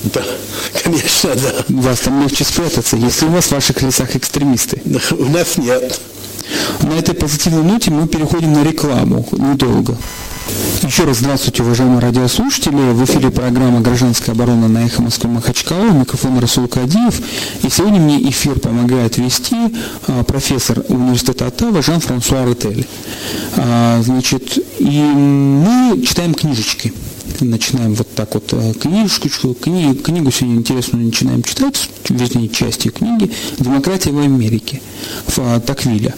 [0.04, 0.24] Да,
[0.84, 1.76] конечно, да.
[1.76, 4.82] У вас там легче спрятаться, если у вас в ваших лесах экстремисты.
[5.12, 6.00] У нас нет.
[6.84, 9.98] На этой позитивной ноте мы переходим на рекламу недолго.
[10.84, 12.94] Еще раз здравствуйте, уважаемые радиослушатели.
[12.94, 15.92] В эфире программа «Гражданская оборона» на эхо Москвы Махачкала.
[15.92, 17.22] Микрофон Расул Кадиев.
[17.64, 19.58] И сегодня мне эфир помогает вести
[20.08, 22.88] а, профессор университета Оттава Жан-Франсуа Ретель.
[23.58, 26.94] А, значит, и мы читаем книжечки
[27.42, 33.32] начинаем вот так вот э, книжечку, кни, книгу сегодня интересную начинаем читать, вернее, части книги
[33.58, 34.82] «Демократия в Америке»
[35.28, 36.16] в Таквиля.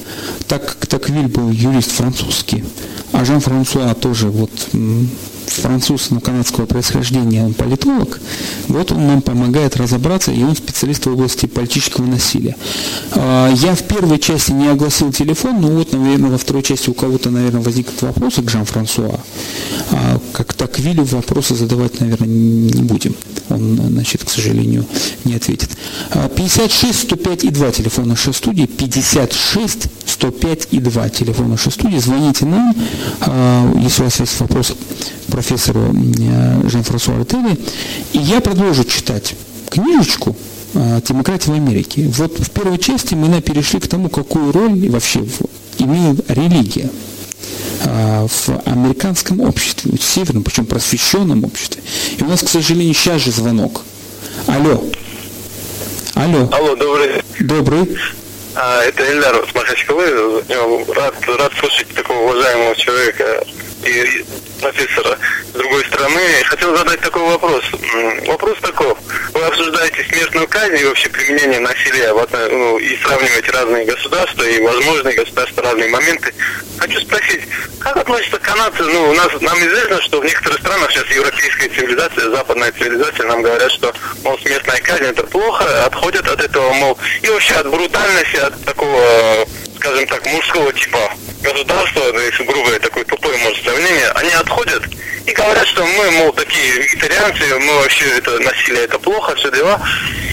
[0.48, 2.64] Так, Таквиль был юрист французский,
[3.12, 4.52] а Жан-Франсуа тоже вот
[5.60, 8.20] француз, но канадского происхождения, он политолог,
[8.68, 12.56] вот он нам помогает разобраться, и он специалист в области политического насилия.
[13.12, 16.94] А, я в первой части не огласил телефон, но вот, наверное, во второй части у
[16.94, 19.20] кого-то, наверное, возникнут вопросы к Жан-Франсуа.
[19.92, 23.16] А, как так Вилю вопросы задавать, наверное, не будем.
[23.50, 24.86] Он, значит, к сожалению,
[25.26, 25.70] не ответит.
[26.36, 29.88] 56 105 и 2 телефон нашей студии, 56
[30.22, 31.98] 105 и 2 телефон нашей студии.
[31.98, 32.76] Звоните нам,
[33.22, 34.76] а, если у вас есть вопросы
[35.28, 37.58] профессору э, Жан-Франсуа Артели.
[38.14, 39.34] И я продолжу читать
[39.70, 40.36] книжечку
[40.74, 42.12] э, «Демократия в Америке».
[42.18, 45.24] Вот в первой части мы перешли к тому, какую роль вообще
[45.80, 46.90] имеет религия
[47.86, 51.82] э, в американском обществе, в северном, причем просвещенном обществе.
[52.20, 53.82] И у нас, к сожалению, сейчас же звонок.
[54.46, 54.84] Алло.
[56.14, 56.50] Алло.
[56.52, 57.24] Алло, добрый.
[57.40, 57.98] Добрый.
[58.56, 60.44] А, это Эльдар с Махачкалы.
[60.94, 63.44] Рад, рад слушать такого уважаемого человека
[63.86, 64.26] и
[64.62, 65.18] профессора.
[65.50, 67.64] с другой стороны, хотел задать такой вопрос.
[68.26, 68.98] Вопрос таков.
[69.34, 75.16] Вы обсуждаете смертную казнь и вообще применение насилия ну, и сравниваете разные государства и возможные
[75.16, 76.34] государства разные моменты.
[76.78, 77.42] Хочу спросить,
[77.80, 78.84] как относятся канадцы?
[78.84, 83.42] Ну, у нас нам известно, что в некоторых странах сейчас европейская цивилизация, западная цивилизация нам
[83.42, 83.94] говорят, что,
[84.24, 89.48] мол, смертная казнь это плохо, отходят от этого, мол, и вообще от брутальности, от такого,
[89.82, 94.84] скажем так, мужского типа государства, если грубое такое тупое, может, сравнение, они отходят
[95.26, 99.82] и говорят, что мы, мол, такие вегетарианцы, мы вообще это насилие, это плохо, все дела.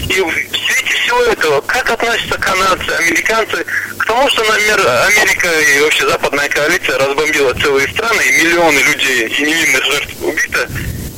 [0.07, 3.65] И в свете всего этого, как относятся канадцы, американцы
[3.97, 9.27] к тому, что, например, Америка и вообще западная коалиция разбомбила целые страны, и миллионы людей
[9.29, 10.69] и невинных жертв убито,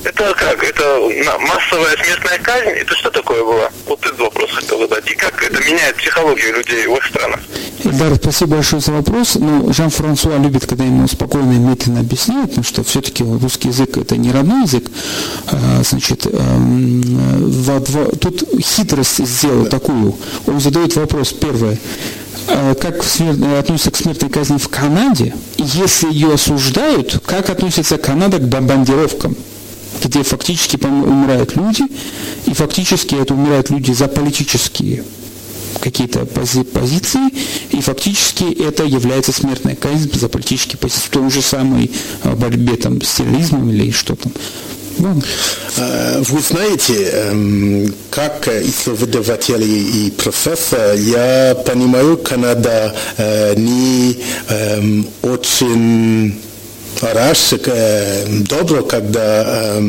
[0.03, 0.63] это как?
[0.63, 2.69] Это массовая смертная казнь?
[2.69, 3.71] Это что такое было?
[3.85, 5.09] Вот этот вопрос хотел задать.
[5.09, 7.39] И как это меняет психологию людей в их странах?
[7.83, 9.35] Эльдар, спасибо большое за вопрос.
[9.35, 14.17] Ну, Жан-Франсуа любит, когда ему спокойно и медленно объясняют, потому что все-таки русский язык это
[14.17, 14.91] не родной язык.
[15.47, 17.03] А, значит, эм,
[18.19, 20.15] тут хитрость сделал такую.
[20.45, 21.79] Он задает вопрос, первое,
[22.47, 22.97] а, как
[23.59, 29.35] относится к смертной казни в Канаде, если ее осуждают, как относится Канада к бомбардировкам?
[30.03, 31.83] Где фактически умирают люди,
[32.47, 35.03] и фактически это умирают люди за политические
[35.79, 37.29] какие-то пози позиции,
[37.71, 41.91] и фактически это является смертной казнь за политические позиции, в том же самой
[42.23, 44.31] а, борьбе там, с терроризмом или что там.
[45.77, 54.17] А, вы знаете, эм, как исследователь и профессор, я понимаю, Канада э, не
[54.49, 56.39] эм, очень
[57.67, 59.79] э, добро, когда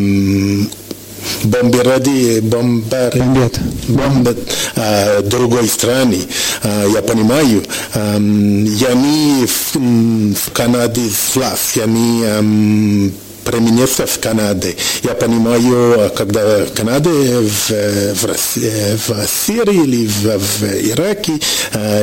[1.45, 4.39] бомбиради, бомбар, бомбят, бомбят
[4.77, 6.19] э, другой страны.
[6.63, 7.63] Э, я понимаю,
[7.95, 11.03] э, я не в, в Канаде
[11.35, 13.11] власть, я не э,
[13.45, 14.77] применился в Канаде.
[15.03, 17.71] Я понимаю, когда в Канаде, в,
[18.15, 21.41] в, России, в Сирии или в, в Ираке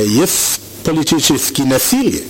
[0.06, 0.60] есть
[0.90, 2.24] политическое насилие.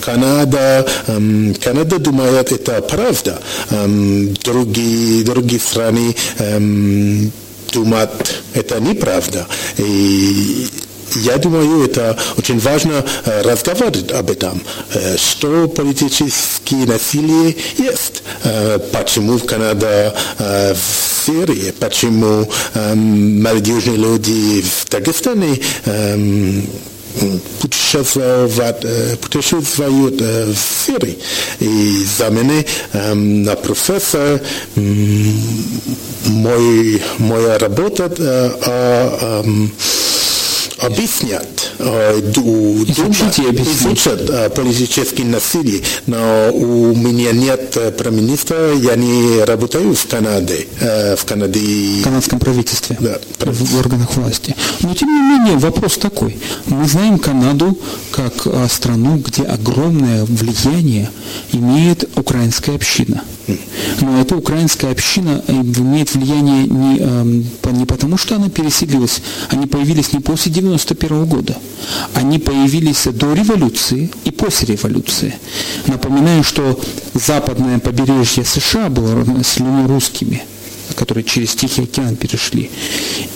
[0.00, 3.40] Канада, эм, Канада думает, это правда.
[3.70, 7.30] Эм, другие, другие страны эм,
[7.72, 8.10] думают,
[8.52, 9.46] это неправда.
[9.78, 10.66] И
[11.16, 18.78] я думаю, это очень важно э, разговаривать об этом, э, что политические насилие есть, э,
[18.92, 25.60] почему в Канаде, в Сирии, почему молодежные люди в Дагестане
[27.60, 31.18] путешествовать, путешествуют в Сирии.
[31.60, 32.64] И за меня
[33.14, 34.40] на профессор
[36.26, 38.08] мой, моя работа
[40.82, 50.66] объяснят, изучите, изучат политические насилие, но у меня нет премьер-министра, я не работаю в Канаде,
[50.80, 52.00] в Канаде.
[52.00, 54.54] В канадском правительстве, да, в органах власти.
[54.80, 56.36] Но тем не менее вопрос такой.
[56.66, 57.78] Мы знаем Канаду
[58.10, 61.10] как страну, где огромное влияние
[61.52, 63.22] имеет украинская община.
[64.00, 70.20] Но эта украинская община имеет влияние не, не потому, что она переселилась, они появились не
[70.20, 71.56] после 91 года.
[72.14, 75.34] Они появились до революции и после революции.
[75.86, 76.78] Напоминаю, что
[77.14, 80.42] западное побережье США было населено русскими
[80.96, 82.70] которые через Тихий океан перешли.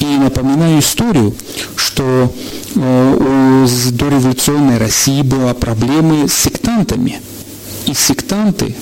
[0.01, 1.35] И напоминаю историю,
[1.77, 2.35] что
[2.75, 7.21] э, у дореволюционной России была проблемы с сектантами.
[7.87, 8.75] И сектанты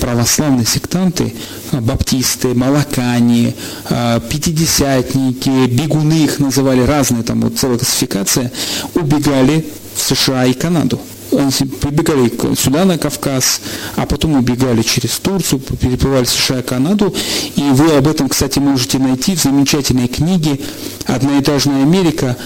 [0.00, 1.34] православные сектанты,
[1.72, 3.54] а, баптисты, молокане,
[3.88, 8.50] а, пятидесятники, бегуны их называли, разные там вот целая классификация,
[8.94, 11.00] убегали в США и Канаду.
[11.30, 13.60] Прибегали сюда, на Кавказ,
[13.96, 17.14] а потом убегали через Турцию, переплывали США и Канаду.
[17.56, 20.60] И вы об этом, кстати, можете найти в замечательной книге
[21.06, 22.36] «Одноэтажная Америка»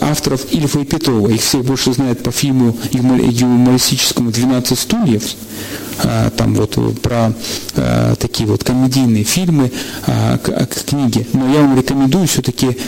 [0.00, 1.28] авторов Ильфа и Петрова.
[1.28, 5.22] Их все больше знают по фильму юмористическому «12 стульев».
[6.04, 7.32] А, там вот про
[7.76, 9.72] а, такие вот комедийные фильмы,
[10.06, 10.38] а,
[10.86, 11.26] книги.
[11.32, 12.78] Но я вам рекомендую все-таки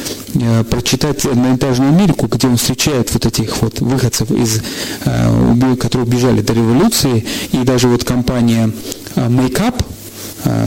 [0.70, 4.60] прочитать «Одноэтажную Америку», где он встречает вот этих вот выходцев, из,
[5.76, 8.70] которые убежали до революции, и даже вот компания
[9.16, 9.84] Make Up,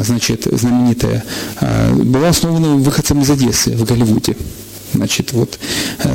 [0.04, 1.24] значит, знаменитая,
[1.92, 4.36] была основана выходцем из Одессы в Голливуде.
[4.94, 5.58] Значит, вот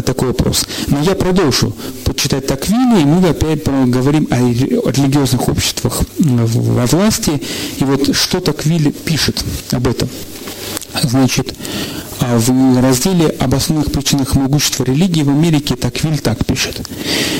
[0.04, 0.64] такой вопрос.
[0.86, 7.42] Но я продолжу почитать Таквили, и мы опять говорим о религиозных обществах во власти.
[7.80, 10.08] И вот что Таквили пишет об этом.
[11.02, 11.54] Значит,
[11.97, 16.86] А в разделе об основных причинах могущества религии в Америке Таквиль так пишет.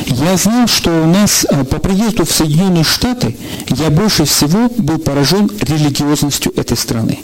[0.06, 3.36] Я знал, что у нас а, по приезду в Соединенные Штаты
[3.68, 7.20] я больше всего был поражен религиозностью этой страны.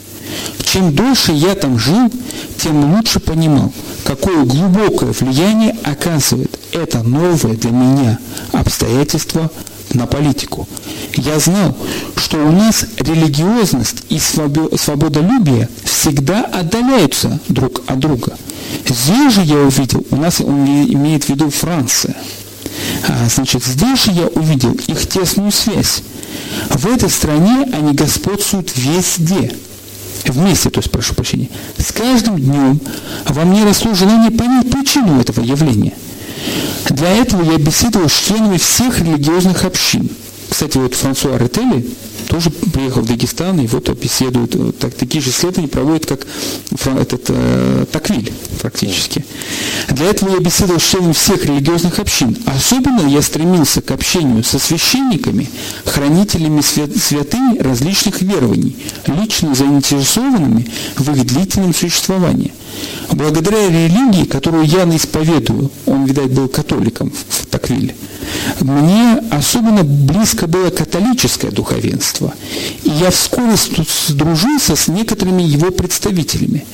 [0.65, 2.11] Чем дольше я там жил,
[2.57, 3.71] тем лучше понимал,
[4.03, 8.19] какое глубокое влияние оказывает это новое для меня
[8.51, 9.49] обстоятельство
[9.93, 10.67] на политику.
[11.15, 11.77] Я знал,
[12.17, 18.37] что у нас религиозность и свободолюбие всегда отдаляются друг от друга.
[18.87, 22.15] Здесь же я увидел, у нас он имеет в виду Франция,
[23.07, 26.01] а, значит, здесь же я увидел их тесную связь.
[26.69, 29.55] В этой стране они господствуют везде.
[30.25, 31.49] Вместе, то есть, прошу прощения.
[31.77, 32.79] С каждым днем
[33.27, 35.93] во мне росло желание понять причину этого явления–
[36.95, 40.09] для этого я беседовал с членами всех религиозных общин.
[40.49, 41.85] Кстати, вот Франсуа Ретели
[42.29, 46.25] тоже приехал в Дагестан и вот беседует, вот так, такие же исследования проводит, как
[46.85, 48.31] этот э, Таквиль
[48.61, 49.25] практически.
[49.89, 52.37] Для этого я беседовал с членами всех религиозных общин.
[52.45, 55.49] Особенно я стремился к общению со священниками,
[55.83, 58.77] хранителями свят, святынь различных верований,
[59.07, 62.53] лично заинтересованными в их длительном существовании–
[63.11, 67.95] Благодаря религии, которую я исповедую, он, видать, был католиком в Таквиле,
[68.59, 72.33] мне особенно близко было католическое духовенство.
[72.83, 73.55] И я вскоре
[74.07, 76.65] сдружился с некоторыми его представителями.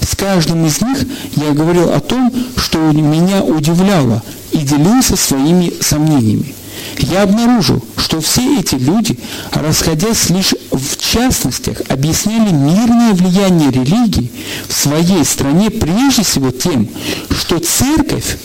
[0.00, 0.98] С каждым из них
[1.36, 6.54] я говорил о том, что меня удивляло, и делился своими сомнениями
[6.98, 9.18] я обнаружил, что все эти люди,
[9.52, 14.30] расходясь лишь в частностях, объясняли мирное влияние религии
[14.68, 16.88] в своей стране прежде всего тем,
[17.30, 18.36] что церковь,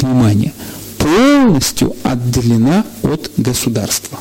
[0.00, 0.52] внимание,
[0.98, 4.18] полностью отделена от государства.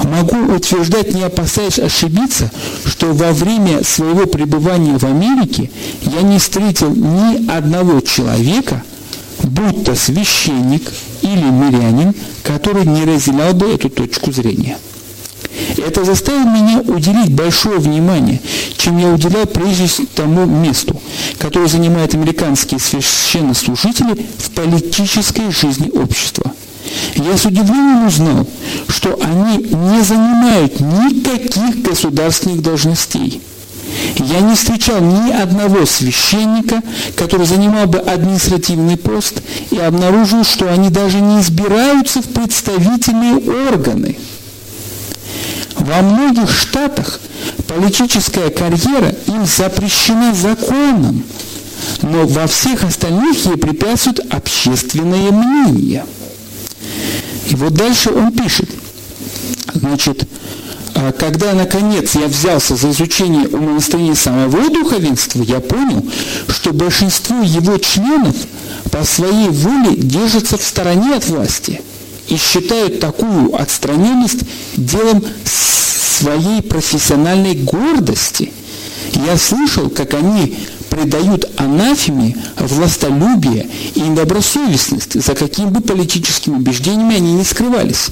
[0.00, 2.50] Могу утверждать, не опасаясь ошибиться,
[2.84, 5.70] что во время своего пребывания в Америке
[6.02, 8.82] я не встретил ни одного человека,
[9.42, 10.90] будь то священник
[11.22, 14.78] или мирянин, который не разделял бы эту точку зрения.
[15.78, 18.40] Это заставило меня уделить большое внимание,
[18.76, 21.00] чем я уделял прежде тому месту,
[21.38, 26.52] которое занимают американские священнослужители в политической жизни общества.
[27.16, 28.46] Я с удивлением узнал,
[28.88, 33.40] что они не занимают никаких государственных должностей–
[34.18, 36.82] я не встречал ни одного священника,
[37.16, 43.36] который занимал бы административный пост, и обнаружил, что они даже не избираются в представительные
[43.70, 44.18] органы.
[45.76, 47.20] Во многих штатах
[47.68, 51.22] политическая карьера им запрещена законом,
[52.02, 56.04] но во всех остальных ей препятствует общественное мнение.
[57.48, 58.68] И вот дальше он пишет,
[59.74, 60.26] значит,
[61.12, 66.04] когда, наконец, я взялся за изучение умонастроения самого духовенства, я понял,
[66.48, 68.34] что большинство его членов
[68.90, 71.82] по своей воле держатся в стороне от власти
[72.28, 74.40] и считают такую отстраненность
[74.76, 78.52] делом своей профессиональной гордости.
[79.26, 80.56] Я слышал, как они
[80.88, 88.08] придают анафеме властолюбие и недобросовестность, за какими бы политическими убеждениями они не скрывались.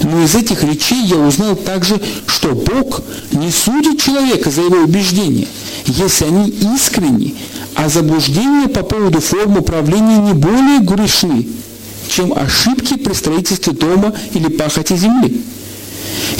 [0.00, 5.48] Но из этих речей я узнал также, что Бог не судит человека за его убеждения,
[5.86, 7.34] если они искренни,
[7.74, 11.48] а заблуждения по поводу форм управления не более грешны,
[12.08, 15.42] чем ошибки при строительстве дома или пахоте земли.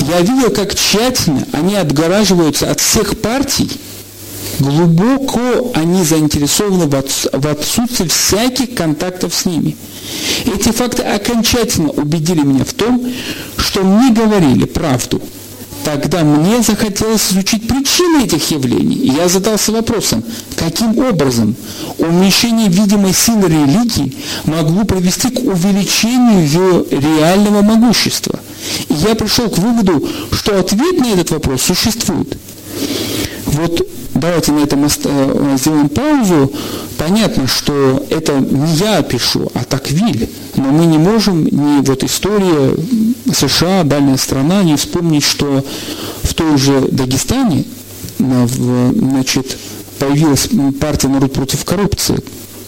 [0.09, 3.70] Я видел, как тщательно они отгораживаются от всех партий,
[4.59, 9.76] глубоко они заинтересованы в отсутствии всяких контактов с ними–
[10.47, 13.05] эти факты окончательно убедили меня в том,
[13.57, 15.20] что мне говорили правду.
[15.84, 18.97] Тогда мне захотелось изучить причины этих явлений.
[18.97, 20.22] И я задался вопросом,
[20.57, 21.55] каким образом
[21.99, 24.14] уменьшение видимой силы религии
[24.45, 28.39] могло привести к увеличению ее реального могущества.
[28.89, 32.36] И я пришел к выводу, что ответ на этот вопрос существует.
[33.47, 33.89] Вот
[34.19, 36.53] давайте на этом э, сделаем паузу.
[36.97, 40.29] Понятно, что это не я пишу, а Таквиль.
[40.57, 42.75] Но мы не можем, ни вот история
[43.33, 45.64] США, дальняя страна, не вспомнить, что
[46.23, 47.64] в той же Дагестане
[48.19, 49.57] значит,
[49.99, 50.49] появилась
[50.81, 52.16] партия «Народ против коррупции»,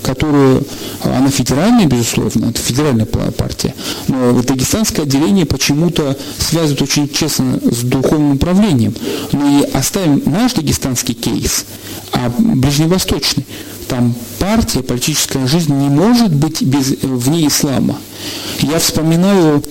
[0.02, 0.64] которую,
[1.02, 3.74] она федеральная, безусловно, это федеральная партия,
[4.08, 8.94] но дагестанское отделение почему-то связывает очень честно с духовным управлением.
[9.32, 11.64] Но и оставим наш дагестанский кейс,
[12.12, 13.46] а ближневосточный.
[13.88, 17.98] Там партия, политическая жизнь не может быть без, вне ислама.
[18.60, 19.64] Я вспоминаю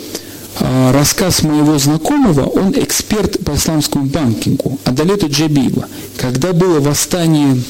[0.59, 5.87] э, рассказ моего знакомого, он эксперт по исламскому банкингу, Адалета Джабиева.
[6.17, 7.61] Когда было восстание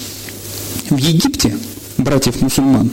[0.89, 1.55] в Египте,
[1.99, 2.91] братьев-мусульман,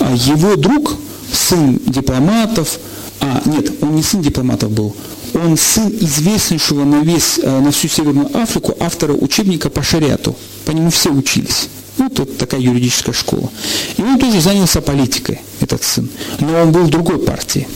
[0.00, 0.96] а его друг,
[1.32, 2.78] сын дипломатов,
[3.20, 4.94] а, нет, он не сын дипломатов был,
[5.34, 10.36] он сын известнейшего на, весь, э, на всю Северную Африку автора учебника по шариату.
[10.64, 11.68] По нему все учились.
[11.98, 13.50] Ну, тут такая юридическая школа.
[13.96, 16.08] И он тоже занялся политикой, этот сын.
[16.40, 17.66] Но он был в другой партии.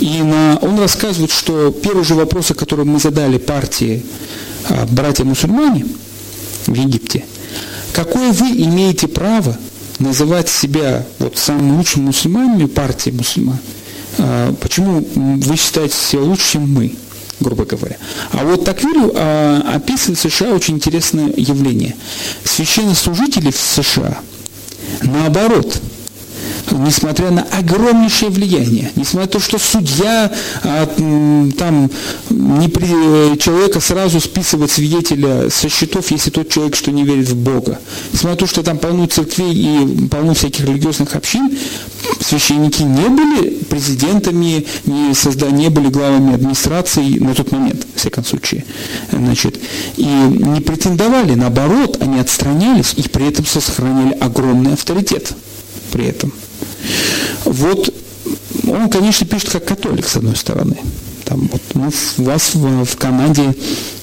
[0.00, 4.04] И на, он рассказывает, что первые же вопросы, которые мы задали партии
[4.68, 5.86] а, братья-мусульмане
[6.66, 7.24] в Египте,
[7.92, 9.56] какое вы имеете право
[9.98, 13.58] называть себя вот самыми лучшими мусульманами партии мусульман?
[14.18, 16.94] А, почему вы считаете себя лучше, чем мы?
[17.40, 17.96] грубо говоря.
[18.30, 21.96] А вот Таквилю а, описывает в США очень интересное явление.
[22.44, 24.18] Священнослужители в США,
[25.02, 25.80] наоборот,
[26.78, 30.86] несмотря на огромнейшее влияние, несмотря на то, что судья а,
[31.58, 31.90] там
[32.30, 37.36] не при, человека сразу списывает свидетеля со счетов, если тот человек, что не верит в
[37.36, 37.78] Бога,
[38.12, 41.56] несмотря на то, что там полно церквей и полно всяких религиозных общин,
[42.20, 48.24] священники не были президентами, не, созда, не были главами администрации на тот момент, в всяком
[48.24, 48.64] случае.
[49.10, 49.58] Значит,
[49.96, 55.34] и не претендовали, наоборот, они отстранялись и при этом сохраняли огромный авторитет
[55.92, 56.32] при этом.
[57.44, 57.94] Вот
[58.66, 60.76] он, конечно, пишет как католик, с одной стороны.
[61.24, 63.54] Там, вот, ну, у вас в, в Канаде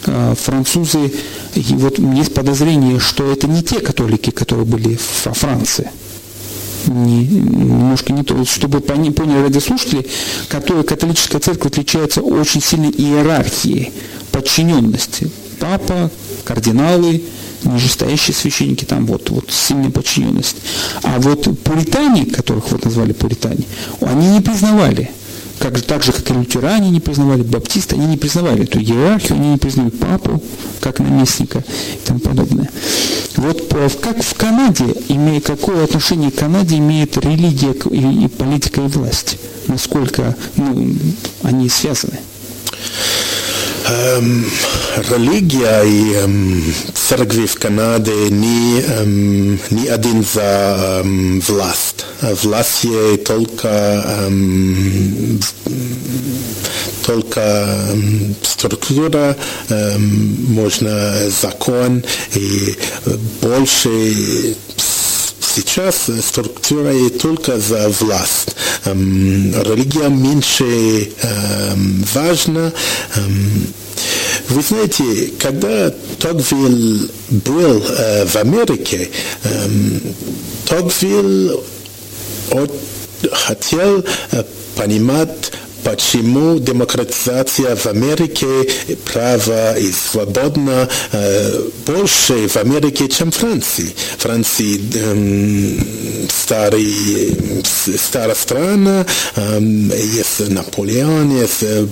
[0.05, 1.11] э, французы,
[1.55, 5.91] и вот есть подозрение, что это не те католики, которые были во Франции.
[6.87, 8.43] Не, немножко не то.
[8.45, 10.07] Чтобы поняли, поняли радиослушатели,
[10.47, 13.91] католическая церковь отличается очень сильной иерархией,
[14.31, 15.29] подчиненности.
[15.59, 16.09] Папа,
[16.45, 17.23] кардиналы,
[17.63, 20.57] нижестоящие священники, там вот, вот сильная подчиненность.
[21.03, 23.65] А вот пуритане, которых вот назвали пуритане,
[24.01, 25.11] они не признавали
[25.59, 29.37] как же, так же, как и лютеране не признавали, баптисты, они не признавали эту иерархию,
[29.37, 30.41] они не признают папу
[30.79, 32.69] как наместника и тому подобное.
[33.35, 33.67] Вот
[34.01, 39.37] как в Канаде, имея, какое отношение к Канаде имеет религия и, и политика и власть?
[39.67, 40.95] Насколько ну,
[41.43, 42.19] они связаны?
[43.89, 44.45] Um,
[45.09, 46.61] религия и um,
[46.93, 52.05] церкви в Канаде не, um, не один за um, власть.
[52.43, 53.67] Власть есть только,
[54.27, 55.43] um,
[57.03, 59.35] только um, структура,
[59.69, 62.03] um, можно закон
[62.35, 62.77] и
[63.41, 64.55] больше
[65.59, 68.55] сейчас структура только за власть.
[68.85, 71.11] Религия меньше
[72.13, 72.71] важна.
[74.49, 79.09] Вы знаете, когда Тогвилл был в Америке,
[80.65, 81.63] Тогвилл
[83.31, 84.05] хотел
[84.75, 85.51] понимать
[85.83, 88.47] почему демократизация в Америке
[89.05, 93.93] права и свободна э, больше в Америке, чем в Франции.
[94.17, 97.37] Франции э, старый,
[97.97, 99.05] старая страна,
[99.35, 101.87] э, есть Наполеон, есть э,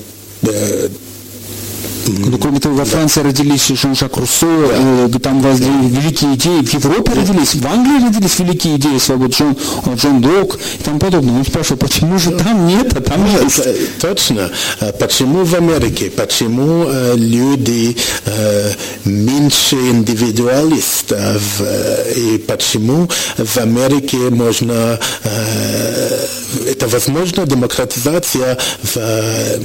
[2.08, 7.14] ну, кроме того, во Франции родились Жан-Жак Руссо, э, там возникли великие идеи, в Европе
[7.14, 9.58] родились, в Англии родились великие идеи свободы, Джон,
[9.96, 11.40] Джон Док и тому подобное.
[11.40, 14.00] Он спрашивал, почему же там нет, а там да, есть?
[14.00, 14.50] Точно.
[14.80, 16.10] А почему в Америке?
[16.10, 18.72] Почему э, люди э,
[19.06, 21.62] меньше индивидуалистов?
[21.62, 26.26] Э, и почему в Америке можно, э,
[26.72, 29.60] это возможно демократизация в, э,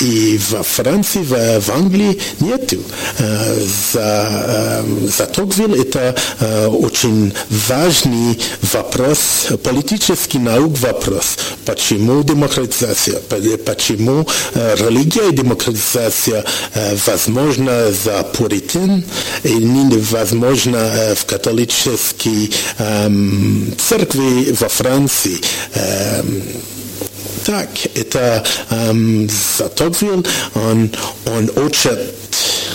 [0.00, 2.78] и во Франции, в, в Англии нету.
[3.18, 3.60] Э,
[3.92, 4.84] за, э,
[5.16, 7.32] за Тогвилл это э, очень
[7.68, 8.38] важный
[8.72, 11.36] вопрос, политический наук вопрос.
[11.64, 13.20] Почему демократизация?
[13.64, 16.44] Почему религия и демократизация
[17.06, 19.04] возможна за пуритан
[19.42, 22.52] и невозможно в католической
[23.78, 25.40] церкви во Франции?
[27.44, 30.24] Так, это эм, Затоквилл,
[30.54, 30.90] он,
[31.26, 32.14] он учит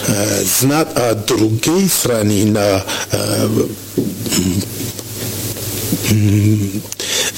[0.07, 3.49] э, знать о другой стране на э,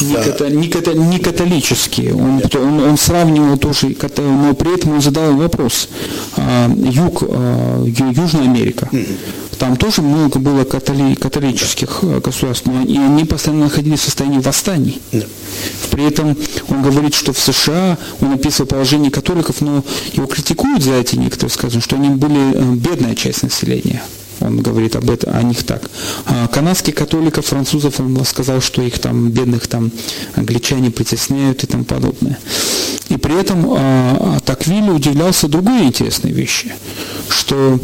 [0.02, 2.14] не, ката, не, ката, не католические.
[2.14, 5.89] Он, он, он сравнивал тоже, но при этом он задал вопрос.
[6.38, 8.89] А, юг, а, Южная Америка.
[9.58, 15.02] Там тоже много было католи, католических э, государств, и они постоянно находились в состоянии восстаний.
[15.91, 16.38] При этом
[16.68, 21.52] он говорит, что в США он описывал положение католиков, но его критикуют за эти некоторые,
[21.52, 24.04] скажем, что они были э, бедная часть населения.
[24.39, 25.89] Он говорит об этом, о них так.
[26.25, 29.91] А канадских католиков, французов, он сказал, что их там, бедных там
[30.36, 32.38] англичане притесняют и тому подобное.
[33.10, 36.74] И при этом а, Таквиль удивлялся другой интересной вещи,
[37.30, 37.80] что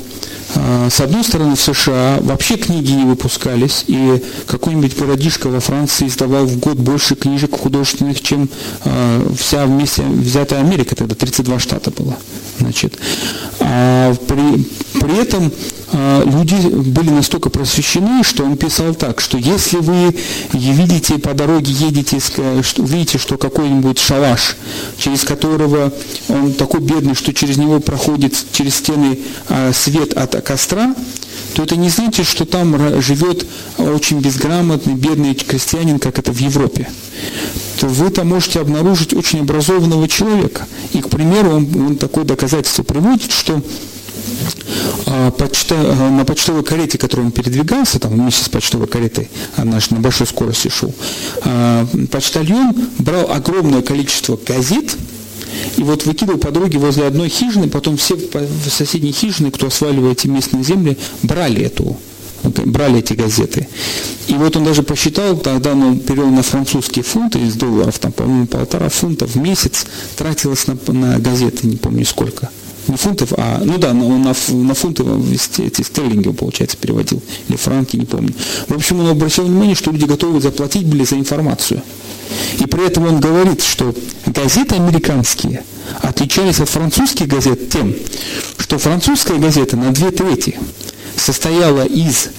[0.55, 6.07] а, с одной стороны, в США вообще книги не выпускались, и какой-нибудь городишко во Франции
[6.07, 8.49] издавал в год больше книжек художественных, чем
[8.84, 12.17] а, вся вместе взятая Америка, тогда 32 штата было.
[12.59, 12.97] Значит.
[13.59, 14.65] А при,
[14.99, 15.51] при этом
[15.93, 20.15] а, люди были настолько просвещены, что он писал так, что если вы
[20.53, 24.57] видите по дороге, едете, что, видите, что какой-нибудь шалаш,
[25.12, 25.91] через которого
[26.30, 30.95] он такой бедный, что через него проходит через стены а, свет от костра,
[31.53, 33.45] то это не значит, что там живет
[33.78, 36.89] очень безграмотный, бедный крестьянин, как это в Европе.
[37.80, 40.66] То вы там можете обнаружить очень образованного человека.
[40.93, 43.62] И, к примеру, он, он такое доказательство приводит, что
[45.37, 49.87] почта, а, на почтовой карете, которой он передвигался, там вместе с почтовой каретой, она же
[49.91, 50.93] на большой скорости шел,
[51.43, 54.95] а, почтальон брал огромное количество газет,
[55.77, 60.11] и вот выкидывал по дороге возле одной хижины, потом все в соседней хижины, кто осваивал
[60.11, 61.97] эти местные земли, брали эту
[62.43, 63.67] брали эти газеты.
[64.27, 68.47] И вот он даже посчитал, тогда он перевел на французские фунты из долларов, там, по-моему,
[68.47, 69.85] полтора фунта в месяц
[70.15, 72.49] тратилось на, на газеты, не помню сколько
[72.88, 75.03] не фунтов, а, ну да, на, на, на фунты
[75.59, 78.34] эти стерлинги он, получается, переводил, или франки, не помню.
[78.67, 81.82] В общем, он обращал внимание, что люди готовы заплатить были за информацию.
[82.59, 83.93] И при этом он говорит, что
[84.25, 85.63] газеты американские
[86.01, 87.93] отличались от французских газет тем,
[88.57, 90.57] что французская газета на две трети
[91.15, 92.29] состояла из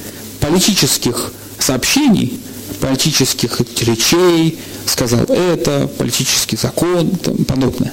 [0.41, 2.41] политических сообщений,
[2.81, 7.93] политических речей, сказал это, политический закон и тому подобное.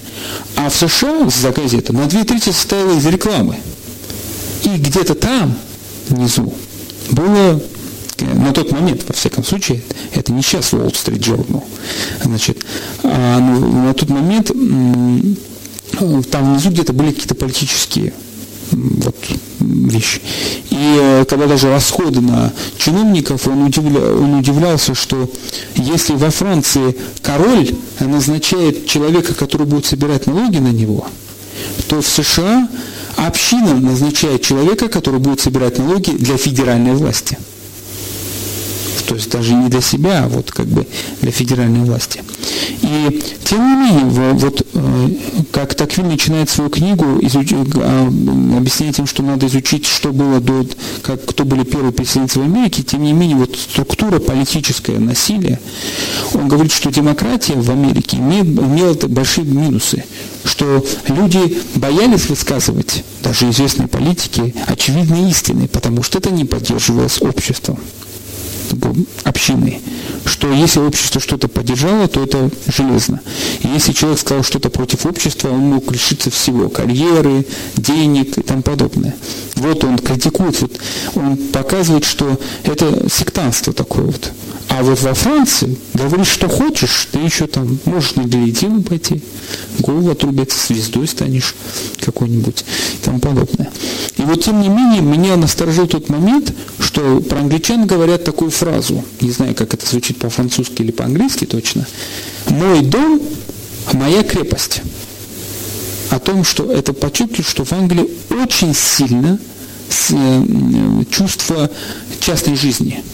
[0.55, 3.57] А в США за газета на две трети состояла из рекламы.
[4.63, 5.57] И где-то там,
[6.09, 6.53] внизу,
[7.11, 7.61] было
[8.19, 9.81] на тот момент, во всяком случае,
[10.13, 11.63] это не сейчас Wall Street Journal,
[12.23, 12.57] значит,
[13.03, 14.51] а на тот момент
[16.29, 18.13] там внизу где-то были какие-то политические
[18.71, 19.15] вот,
[19.59, 20.21] вещь.
[20.69, 25.29] И э, когда даже расходы на чиновников, он, удивля, он удивлялся, что
[25.75, 31.07] если во Франции король назначает человека, который будет собирать налоги на него,
[31.87, 32.69] то в США
[33.15, 37.37] община назначает человека, который будет собирать налоги для федеральной власти
[39.09, 40.85] то есть даже не для себя, а вот как бы
[41.21, 42.23] для федеральной власти.
[42.83, 45.09] И тем не менее, вот э,
[45.51, 47.51] как Таквиль начинает свою книгу, изуч...
[47.53, 48.07] А,
[48.55, 50.63] объясняя тем, что надо изучить, что было до,
[51.01, 55.59] как, кто были первые переселенцы в Америке, тем не менее, вот структура политическое насилие,
[56.35, 60.03] он говорит, что демократия в Америке имела большие минусы,
[60.45, 67.79] что люди боялись высказывать, даже известные политики, очевидные истины, потому что это не поддерживалось обществом
[69.23, 69.81] общины,
[70.25, 73.21] что если общество что-то поддержало, то это железно.
[73.61, 77.45] И если человек сказал что-то против общества, он мог лишиться всего, карьеры,
[77.75, 79.15] денег и тому подобное.
[79.55, 80.79] Вот он критикует, вот
[81.15, 84.31] он показывает, что это сектантство такое вот.
[84.69, 89.21] А вот во Франции говоришь, что хочешь, ты еще там можешь на гильотину пойти,
[89.79, 91.55] голову отрубить, звездой станешь
[91.99, 92.63] какой-нибудь
[92.93, 93.71] и тому подобное.
[94.17, 99.03] И вот тем не менее меня насторожил тот момент, что про англичан говорят такую фразу,
[99.21, 101.87] не знаю, как это звучит по-французски или по-английски точно,
[102.47, 103.21] «Мой дом–
[103.93, 104.81] моя крепость».
[106.09, 109.39] О том, что это подчеркивает, что в Англии очень сильно
[110.09, 111.69] э, чувство
[112.19, 113.03] частной жизни–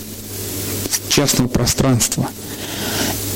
[1.10, 2.28] частного пространства.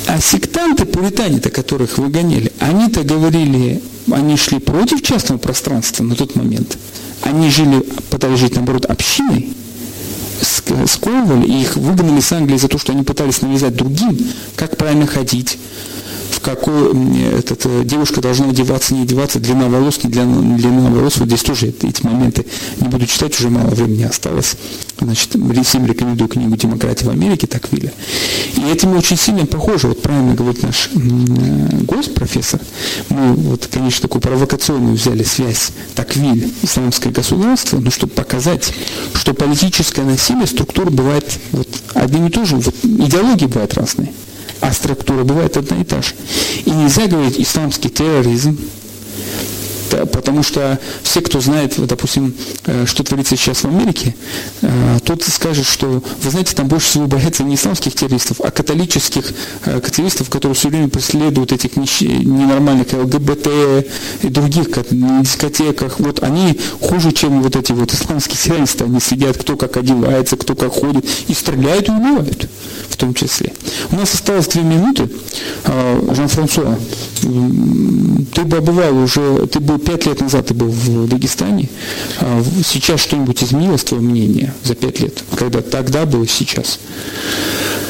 [0.06, 6.76] А сектанты, пуритане-то, которых выгоняли, они-то говорили, они шли против частного пространства на тот момент.
[7.22, 7.80] Они жили,
[8.10, 9.50] пытались жить, наоборот, общиной,
[10.42, 14.18] сковывали, и их выгнали с Англии за то, что они пытались навязать другим,
[14.56, 15.58] как правильно ходить,
[16.40, 16.90] в какой
[17.38, 21.18] этот, э, девушка должна одеваться, не одеваться, длина волос, не длина, длина волос.
[21.18, 22.46] Вот здесь тоже эти моменты
[22.80, 24.56] не буду читать, уже мало времени осталось.
[24.98, 25.36] Значит,
[25.66, 27.92] всем рекомендую книгу «Демократия в Америке» Таквиля.
[28.56, 30.98] И этим очень сильно похоже, вот правильно говорит наш э,
[31.82, 32.60] гость, профессор,
[33.10, 38.72] мы вот, конечно, такую провокационную взяли связь Таквиль, исламское государство, но чтобы показать,
[39.12, 44.10] что политическое насилие, структура бывает вот, одним и то же, вот, идеологии бывают разные
[44.60, 46.14] а структура бывает одна и та же.
[46.64, 48.58] И нельзя говорить исламский терроризм,
[49.90, 52.34] потому что все, кто знает, допустим,
[52.66, 54.14] э, что творится сейчас в Америке,
[54.62, 59.32] э, тот скажет, что, вы знаете, там больше всего боятся не исламских террористов, а католических
[59.64, 63.48] э, террористов, которые все время преследуют этих ненормальных ЛГБТ
[64.22, 66.00] и других на дискотеках.
[66.00, 68.84] Вот они хуже, чем вот эти вот исламские террористы.
[68.84, 72.48] Они сидят, кто как одевается, кто как ходит, и стреляют и убивают
[72.88, 73.52] в том числе.
[73.90, 75.08] У нас осталось две минуты.
[75.64, 76.76] Жан-Франсуа,
[77.20, 81.68] ты бы бывал уже, ты бы пять лет назад ты был в Дагестане.
[82.20, 85.22] А сейчас что-нибудь изменилось, твое мнение, за пять лет?
[85.36, 86.78] Когда тогда было, сейчас?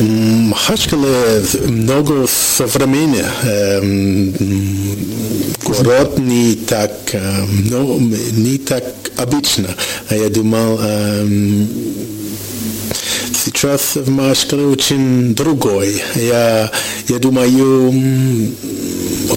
[0.00, 3.26] Махачкала много современнее.
[3.42, 4.34] Эм,
[5.64, 6.92] город не так,
[7.68, 8.84] ну, не так
[9.16, 9.68] обычно.
[10.08, 11.68] Я думал, эм,
[13.44, 16.02] сейчас в Махачкале очень другой.
[16.14, 16.70] Я,
[17.08, 17.92] я думаю,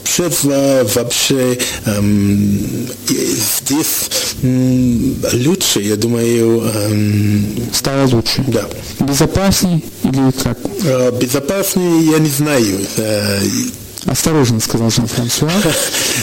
[0.03, 2.59] общество вообще эм,
[3.07, 4.09] здесь
[4.43, 6.61] эм, лучше, я думаю.
[6.61, 8.43] Эм, Стало лучше?
[8.47, 8.65] Да.
[8.99, 10.57] Безопаснее или как?
[10.83, 12.79] Э, безопаснее я не знаю.
[12.97, 13.39] Э,
[14.05, 15.49] Осторожно, сказал Жан-Франсуа.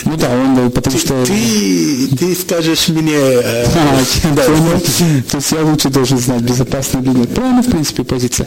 [0.05, 1.25] Ну да, он, потому что...
[1.25, 3.17] Ты, ты скажешь мне...
[3.17, 3.65] Э.
[5.31, 7.35] То есть я лучше должен знать, безопасно или нет.
[7.35, 8.47] Правильно, в принципе, позиция.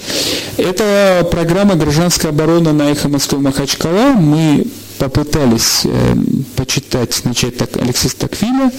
[0.58, 4.14] Это программа «Гражданская оборона» на «Эхо Москвы Махачкала».
[4.14, 4.68] Мы
[5.10, 6.16] попытались э,
[6.56, 8.72] почитать, начать так, Алексея Таквиля.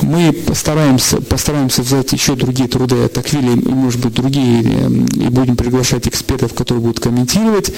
[0.00, 5.56] Мы постараемся, постараемся взять еще другие труды Таквиля и, может быть, другие, э, и будем
[5.56, 7.70] приглашать экспертов, которые будут комментировать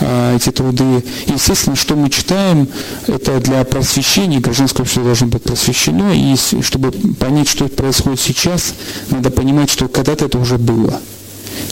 [0.00, 1.02] э, эти труды.
[1.26, 2.68] Естественно, что мы читаем,
[3.06, 8.74] это для просвещения, гражданское общество должно быть просвещено, и чтобы понять, что происходит сейчас,
[9.10, 11.00] надо понимать, что когда-то это уже было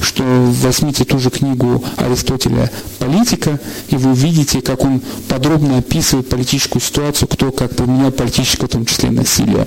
[0.00, 0.22] что
[0.62, 3.58] возьмите ту же книгу Аристотеля «Политика»,
[3.88, 8.86] и вы увидите, как он подробно описывает политическую ситуацию, кто как применял политическое, в том
[8.86, 9.66] числе насилие.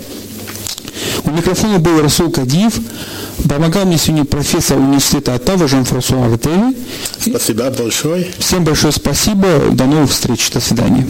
[1.24, 2.80] У микрофона был Расул Кадиев.
[3.48, 6.76] Помогал мне сегодня профессор университета Оттава Жан-Франсуа Артели.
[7.20, 8.28] Спасибо большое.
[8.38, 9.48] Всем большое спасибо.
[9.72, 10.50] До новых встреч.
[10.52, 11.08] До свидания.